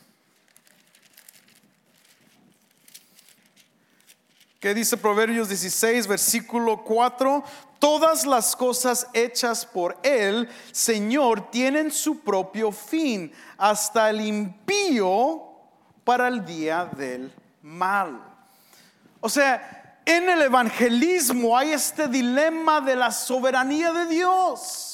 [4.58, 7.44] ¿Qué dice Proverbios 16, versículo 4?
[7.78, 15.42] Todas las cosas hechas por Él, Señor, tienen su propio fin, hasta el impío
[16.04, 17.30] para el día del
[17.60, 18.18] mal.
[19.20, 24.93] O sea, en el evangelismo hay este dilema de la soberanía de Dios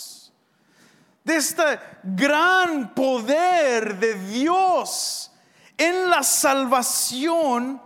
[1.25, 1.63] de este
[2.03, 5.33] gran poder de Dios
[5.77, 7.81] en la salvación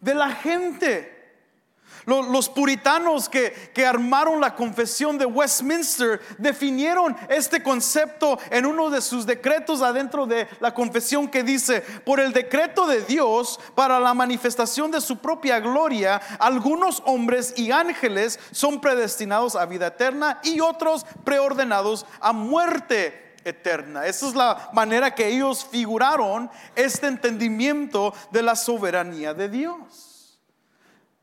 [0.00, 1.17] de la gente.
[2.08, 9.02] Los, puritanos que, que, armaron la confesión de Westminster definieron este concepto en uno de
[9.02, 14.14] sus decretos adentro de la confesión que dice, por el decreto de Dios para la
[14.14, 20.60] manifestación de su propia gloria, algunos hombres y ángeles son predestinados a vida eterna y
[20.60, 24.06] otros preordenados a muerte eterna.
[24.06, 30.07] Esa es la manera que ellos figuraron este entendimiento de la soberanía de Dios.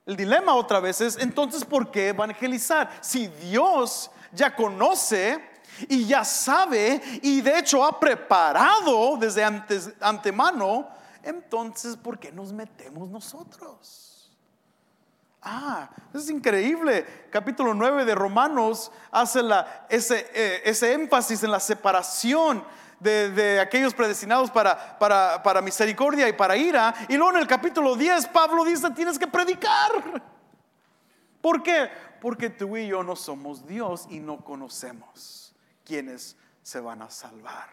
[0.05, 2.91] El dilema otra vez es, entonces, ¿por qué evangelizar?
[3.01, 5.43] Si Dios ya conoce
[5.89, 10.87] y ya sabe y de hecho ha preparado desde antes, antemano,
[11.23, 14.31] entonces, ¿por qué nos metemos nosotros?
[15.41, 17.27] Ah, es increíble.
[17.31, 19.41] Capítulo 9 de Romanos hace
[19.89, 22.63] eh, ese énfasis en la separación
[22.99, 26.93] de, aquellos predestinados para, para, misericordia y para ira.
[27.09, 30.21] Y luego en el capítulo 10 Pablo dice, tienes que predicar.
[31.41, 31.89] ¿Por qué?
[32.21, 37.69] Porque tú y yo no somos Dios y no conocemos quiénes se van a salvar.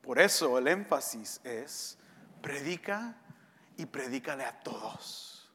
[0.00, 1.98] Por eso el énfasis es,
[2.42, 3.16] predica
[3.76, 5.50] y predícale a todos.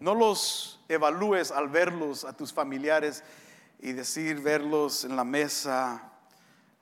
[0.00, 3.22] No los evalúes al verlos a tus familiares
[3.80, 6.13] y decir, verlos en la mesa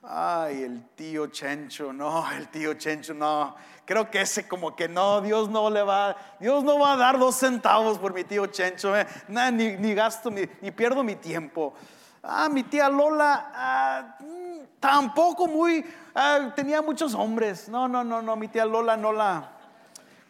[0.04, 3.54] Ay, el tío Chencho, no, el tío Chencho, no.
[3.84, 7.20] Creo que ese como que no, Dios no le va, Dios no va a dar
[7.20, 9.06] dos centavos por mi tío Chencho, eh.
[9.28, 11.74] ni, gasto, ni, pierdo mi tiempo.
[12.20, 15.84] Ah, mi tía Lola, ah, mm, tampoco muy,
[16.16, 17.68] ah, tenía muchos hombres.
[17.68, 19.52] No, no, no, no, mi tía Lola no la,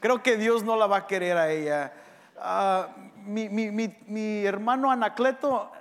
[0.01, 1.93] creo que Dios no la va a querer a ella.
[2.39, 2.89] Ah,
[3.25, 5.73] mi, mi, mi hermano Anacleto,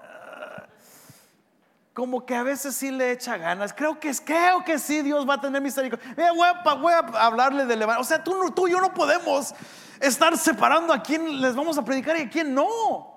[1.94, 3.74] como que a veces sí le echa ganas.
[3.74, 6.14] Creo que, creo que sí, Dios va a tener misericordia.
[6.18, 8.02] Eh, voy, a, voy, a, hablarle de levantar.
[8.02, 9.54] O sea, tú, tú y yo no podemos
[10.00, 13.12] estar separando a quién les vamos a predicar y a quién no.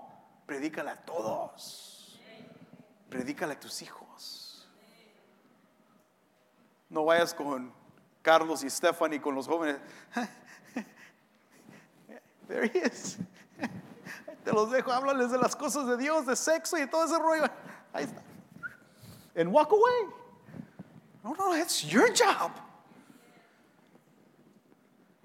[0.46, 2.20] Predícale a todos.
[3.08, 4.68] Predícale a tus hijos.
[6.88, 7.72] No vayas con
[8.22, 9.76] Carlos y Stephanie, con los jóvenes.
[12.48, 13.18] There he is.
[14.44, 17.44] Te los dejo, háblales de las cosas de Dios, de sexo y todo ese rollo.
[17.92, 18.22] Ahí está.
[19.36, 20.12] And walk away.
[21.24, 22.52] No, no, it's your job.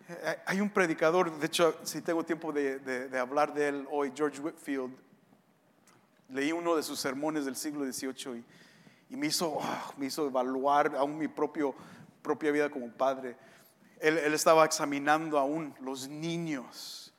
[0.10, 3.88] Eh, Hay un predicador, de hecho, si tengo tiempo de, de- de hablar de él
[3.92, 4.94] hoy, George Whitfield.
[6.30, 8.38] Leí uno de sus sermones del siglo XVIII
[9.10, 11.74] y, y me, hizo, ah, me hizo evaluar aún mi propio,
[12.22, 13.36] propia vida como padre.
[14.00, 17.14] Él, él estaba examinando aún los niños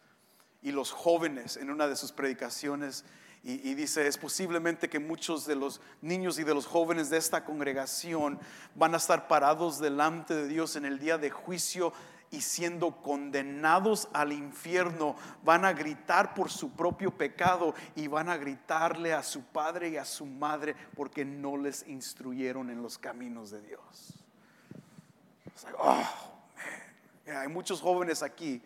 [0.62, 3.04] y los jóvenes en una de sus predicaciones
[3.42, 7.42] y, dice, es posiblemente que muchos de los niños y de los jóvenes de esta
[7.42, 8.38] congregación
[8.74, 11.94] van a estar parados delante de Dios en el día de juicio
[12.30, 18.36] y siendo condenados al infierno, van a gritar por su propio pecado y van a
[18.36, 23.50] gritarle a su padre y a su madre porque no les instruyeron en los caminos
[23.50, 24.22] de Dios.
[25.78, 26.06] Oh,
[27.26, 28.62] hay muchos jóvenes aquí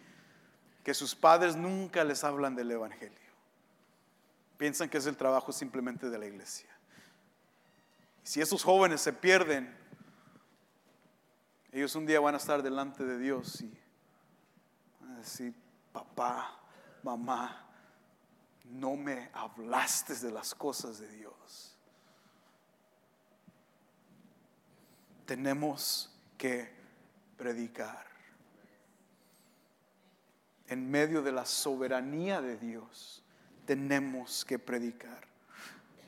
[0.83, 3.24] que sus padres nunca les hablan del Evangelio.
[4.57, 6.69] Piensan que es el trabajo simplemente de la iglesia.
[8.23, 9.77] Si esos jóvenes se pierden,
[11.73, 13.79] ellos un día van a estar delante de Dios y
[15.01, 15.55] van a decir,
[15.93, 16.59] papá,
[17.03, 17.67] mamá,
[18.65, 21.77] no me hablaste de las cosas de Dios.
[25.27, 26.73] Tenemos que
[27.37, 28.07] predicar
[30.69, 33.24] en medio de la soberanía de Dios,
[33.67, 35.27] tenemos que predicar.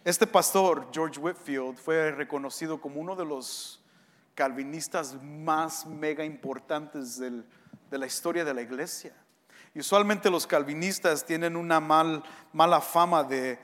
[0.05, 3.83] Este pastor, George Whitfield, fue reconocido como uno de los
[4.35, 7.43] calvinistas más mega importantes de
[7.99, 9.15] la historia de la iglesia.
[9.75, 13.59] Y usualmente los calvinistas tienen una mal- mala fama de,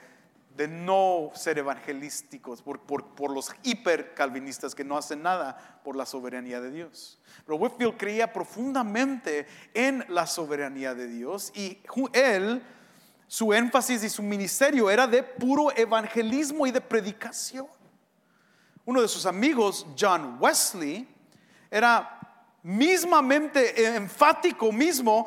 [0.56, 5.96] de no ser evangelísticos por, por, por los hiper calvinistas que no hacen nada por
[5.96, 7.18] la soberanía de Dios.
[7.46, 11.78] Pero Whitfield creía profundamente en la soberanía de Dios y
[12.12, 12.62] él,
[13.32, 17.66] su énfasis y su ministerio era de puro evangelismo y de predicación.
[18.84, 21.08] Uno de sus amigos, John Wesley,
[21.70, 22.20] era
[22.62, 25.26] mismamente enfático mismo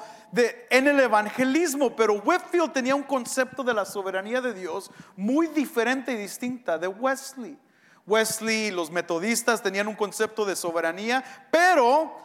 [0.70, 6.12] en el evangelismo, pero Whitfield tenía un concepto de la soberanía de Dios muy diferente
[6.12, 7.58] y distinta de Wesley.
[8.06, 12.24] Wesley y los metodistas tenían un concepto de soberanía, pero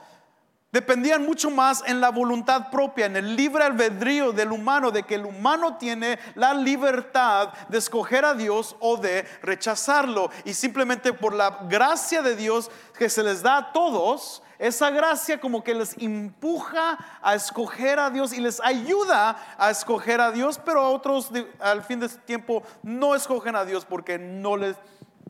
[0.73, 5.17] dependían mucho más en la voluntad propia, en el libre albedrío del humano, de que
[5.17, 10.31] el humano tiene la libertad de escoger a Dios o de rechazarlo.
[10.45, 15.41] Y simplemente por la gracia de Dios que se les da a todos, esa gracia
[15.41, 20.61] como que les empuja a escoger a Dios y les ayuda a escoger a Dios,
[20.63, 24.77] pero a otros al fin de ese tiempo no escogen a Dios porque no les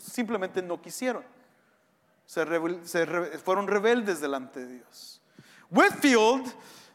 [0.03, 1.25] simplemente no quisieron.
[2.27, 2.45] Se
[3.45, 5.20] fueron rebeldes delante de Dios.
[5.71, 6.53] Whitfield,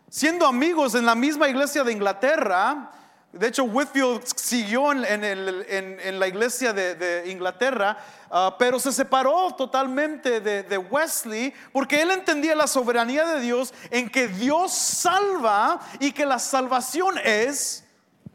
[0.09, 2.91] siendo amigos en la misma iglesia de Inglaterra,
[3.32, 7.97] de hecho Whitfield siguió en, la iglesia de, Inglaterra,
[8.30, 14.09] ah, pero se separó totalmente de Wesley porque él entendía la soberanía de Dios en
[14.09, 17.86] que Dios salva y que la salvación es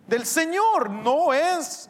[0.07, 1.89] del Señor, no es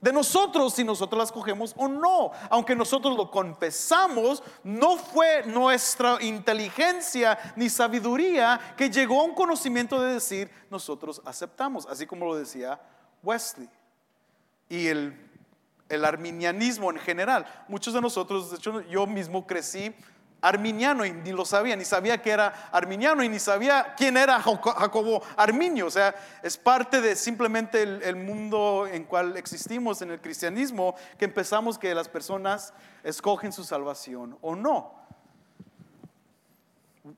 [0.00, 2.30] de nosotros si nosotros las cogemos o no.
[2.50, 10.00] Aunque nosotros lo confesamos, no fue nuestra inteligencia ni sabiduría que llegó a un conocimiento
[10.00, 12.80] de decir nosotros aceptamos, así como lo decía
[13.22, 13.68] Wesley.
[14.68, 15.22] Y el,
[16.04, 17.46] arminianismo en general.
[17.68, 19.94] Muchos de nosotros, de hecho yo mismo crecí
[20.48, 24.40] arminiano y ni lo sabía, ni sabía que era arminiano y ni sabía quién era
[24.40, 25.86] Jaco- Jacobo Arminio.
[25.86, 30.94] O sea, es parte de simplemente el, el mundo en cual existimos en el cristianismo
[31.18, 32.72] que empezamos que las personas
[33.02, 34.94] escogen su salvación o no.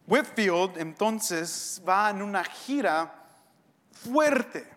[0.06, 3.14] Whitfield entonces va en una gira
[3.90, 4.68] fuerte.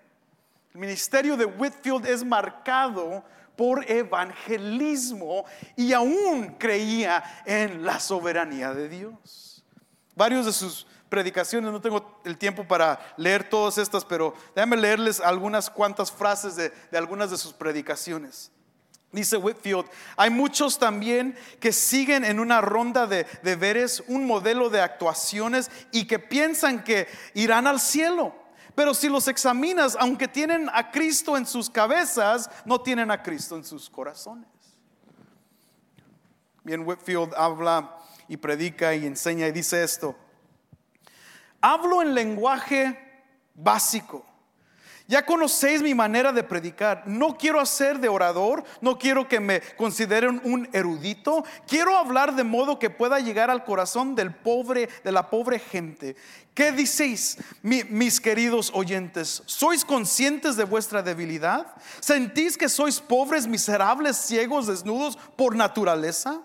[0.73, 3.23] El ministerio de Whitfield es marcado
[3.55, 5.45] por evangelismo
[5.75, 9.63] y aún creía en la soberanía de Dios.
[10.15, 15.19] Varios de sus predicaciones, no tengo el tiempo para leer todas estas, pero déjame leerles
[15.19, 18.51] algunas cuantas frases de, de algunas de sus predicaciones.
[19.11, 24.79] Dice Whitfield, hay muchos también que siguen en una ronda de deberes un modelo de
[24.79, 28.33] actuaciones y que piensan que irán al cielo.
[28.75, 33.55] Pero si los examinas, aunque tienen a Cristo en sus cabezas, no tienen a Cristo
[33.55, 34.47] en sus corazones.
[36.63, 37.97] Bien, Whitfield habla
[38.27, 40.15] y predica y enseña y dice esto.
[41.59, 42.97] Hablo en lenguaje
[43.53, 44.25] básico
[45.07, 47.03] Ya conocéis mi manera de predicar.
[47.05, 51.43] No quiero hacer de orador, no quiero que me consideren un erudito.
[51.67, 56.15] Quiero hablar de modo que pueda llegar al corazón del pobre, de la pobre gente.
[56.53, 59.41] ¿Qué decís, mis queridos oyentes?
[59.45, 61.65] ¿Sois conscientes de vuestra debilidad?
[62.01, 66.41] ¿Sentís que sois pobres, miserables, ciegos, desnudos por naturaleza?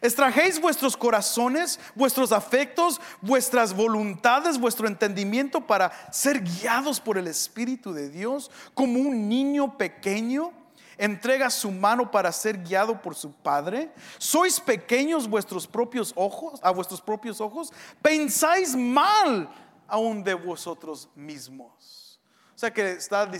[0.00, 7.92] Extrajéis vuestros corazones, vuestros afectos, vuestras voluntades, vuestro entendimiento para ser guiados por el Espíritu
[7.92, 10.52] de Dios como un niño pequeño
[10.98, 13.92] entrega su mano para ser guiado por su padre?
[14.18, 17.72] ¿Sois pequeños vuestros propios ojos, a vuestros propios ojos?
[18.02, 19.48] ¿Pensáis mal
[19.86, 22.20] aún de vosotros mismos?
[22.54, 23.30] O sea que está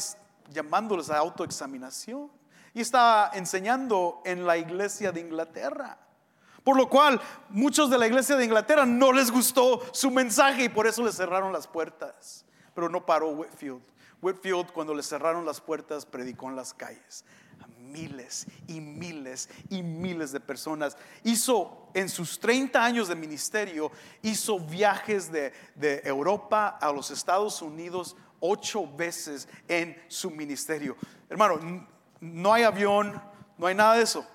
[0.50, 2.30] llamándoles a autoexaminación
[2.74, 5.98] y está enseñando en la iglesia de Inglaterra.
[6.62, 10.68] Por lo cual, muchos de la iglesia de Inglaterra no les gustó su mensaje y
[10.68, 12.44] por eso le cerraron las puertas.
[12.74, 13.82] Pero no paró Whitfield.
[14.20, 17.24] Whitfield, cuando le cerraron las puertas, predicó en las calles
[17.78, 20.96] miles y miles y miles de personas.
[21.24, 23.90] Hizo en sus 30 años de ministerio,
[24.22, 30.96] hizo viajes de, de Europa a los Estados Unidos ocho veces en su ministerio.
[31.28, 31.88] Hermano,
[32.20, 33.20] no hay avión,
[33.56, 34.26] no hay nada de eso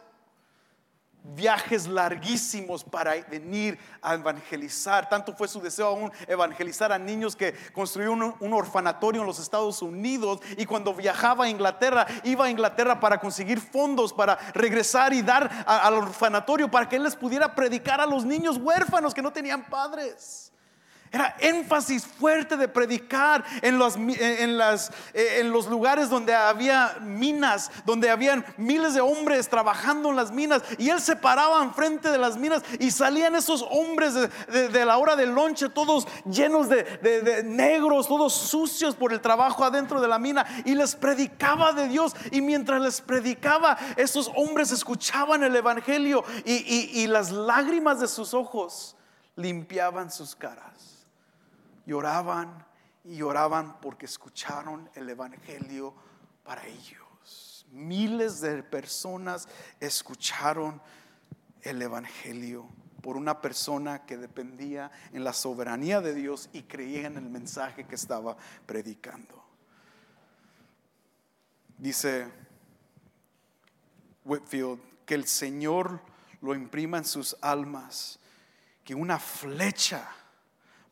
[1.23, 5.07] viajes larguísimos para venir a evangelizar.
[5.09, 9.81] Tanto fue su deseo aún evangelizar a niños que construyó un, orfanatorio en los Estados
[9.81, 15.21] Unidos y cuando viajaba a Inglaterra, iba a Inglaterra para conseguir fondos para regresar y
[15.21, 19.31] dar al orfanatorio para que él les pudiera predicar a los niños huérfanos que no
[19.31, 20.50] tenían padres.
[21.13, 26.99] Era énfasis fuerte de predicar en los, en, las, eh, en los lugares donde había
[27.01, 30.63] minas, donde habían miles de hombres trabajando en las minas.
[30.77, 35.17] Y él se paraba enfrente de las minas y salían esos hombres de, la hora
[35.17, 40.45] del lonche, todos llenos de, negros, todos sucios por el trabajo adentro de la mina.
[40.63, 42.15] Y les predicaba de Dios.
[42.31, 48.95] Y mientras les predicaba, esos hombres escuchaban el Evangelio y las lágrimas de sus ojos
[49.35, 50.90] limpiaban sus caras
[51.91, 52.65] lloraban
[53.03, 55.93] y lloraban porque escucharon el Evangelio
[56.43, 57.67] para ellos.
[57.71, 60.81] Miles de personas escucharon
[61.61, 62.65] el Evangelio
[63.01, 67.85] por una persona que dependía en la soberanía de Dios y creía en el mensaje
[67.85, 69.43] que estaba predicando.
[71.77, 72.27] Dice
[74.23, 75.99] Whitfield que el Señor
[76.39, 78.19] lo imprima en sus almas,
[78.85, 80.09] que una flecha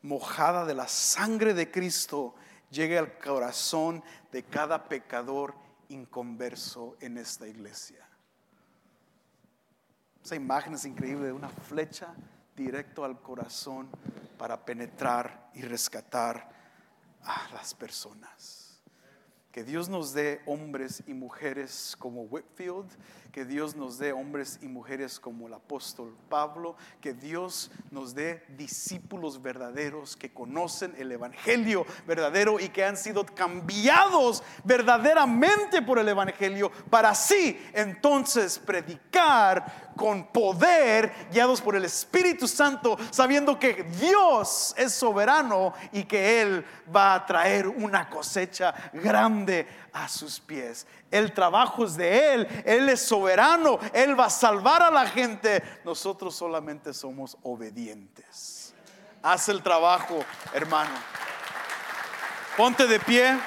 [0.02, 2.34] mojada de la sangre de Cristo
[2.70, 5.54] llegue al corazón de cada pecador
[5.88, 8.06] inconverso en esta iglesia.
[10.24, 12.14] Esa imagen es increíble de una flecha
[12.56, 13.88] directo al corazón
[14.38, 16.48] para penetrar y rescatar
[17.22, 18.82] a las personas.
[19.50, 22.88] Que Dios nos dé hombres y mujeres como Whitfield
[23.32, 28.44] que Dios nos dé hombres y mujeres como el apóstol Pablo, que Dios nos dé
[28.56, 36.08] discípulos verdaderos que conocen el Evangelio verdadero y que han sido cambiados verdaderamente por el
[36.08, 44.74] Evangelio para así entonces predicar con poder, guiados por el Espíritu Santo, sabiendo que Dios
[44.78, 46.64] es soberano y que Él
[46.94, 50.86] va a traer una cosecha grande a sus pies.
[51.10, 55.62] El trabajo es de Él, Él es soberano, Él va a salvar a la gente.
[55.84, 58.74] Nosotros solamente somos obedientes.
[59.22, 60.94] Haz el trabajo, hermano.
[62.56, 63.38] Ponte de pie.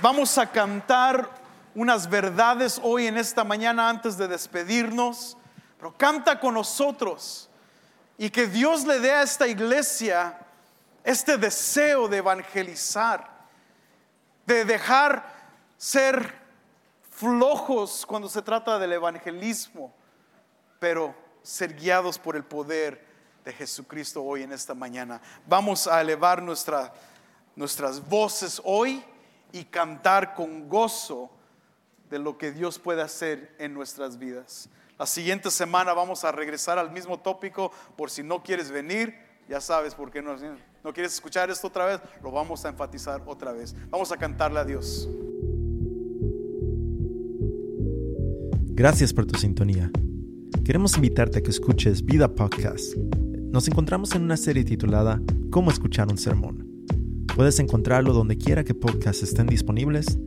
[0.00, 1.30] Vamos a cantar
[1.74, 5.36] unas verdades hoy en esta mañana antes de despedirnos.
[5.78, 7.48] Pero canta con nosotros
[8.18, 10.38] y que Dios le dé a esta iglesia
[11.04, 13.32] este deseo de evangelizar
[14.46, 15.24] de dejar
[15.76, 16.41] ser
[17.22, 19.94] flojos cuando se trata del evangelismo,
[20.80, 23.06] pero ser guiados por el poder
[23.44, 25.22] de Jesucristo hoy en esta mañana.
[25.46, 26.92] Vamos a elevar nuestra,
[27.54, 29.04] nuestras voces hoy
[29.52, 31.30] y cantar con gozo
[32.10, 34.68] de lo que Dios puede hacer en nuestras vidas.
[34.98, 39.16] La siguiente semana vamos a regresar al mismo tópico por si no quieres venir,
[39.48, 40.36] ya sabes por qué no.
[40.82, 42.00] ¿No quieres escuchar esto otra vez?
[42.20, 43.76] Lo vamos a enfatizar otra vez.
[43.90, 45.08] Vamos a cantarle a Dios.
[48.74, 49.90] Gracias por tu sintonía.
[50.64, 52.96] Queremos invitarte a que escuches Vida Podcast.
[53.52, 55.20] Nos encontramos en una serie titulada
[55.50, 56.66] Cómo escuchar un sermón.
[57.36, 60.18] Puedes encontrarlo donde quiera que podcasts estén disponibles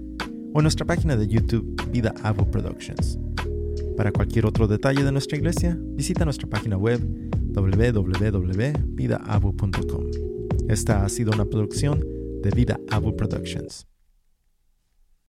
[0.53, 3.17] o en nuestra página de YouTube Vida Avo Productions.
[3.97, 7.01] Para cualquier otro detalle de nuestra iglesia, visita nuestra página web
[7.51, 10.03] www.vidaabu.com.
[10.69, 12.05] Esta ha sido una producción
[12.43, 13.87] de Vida Abu Productions.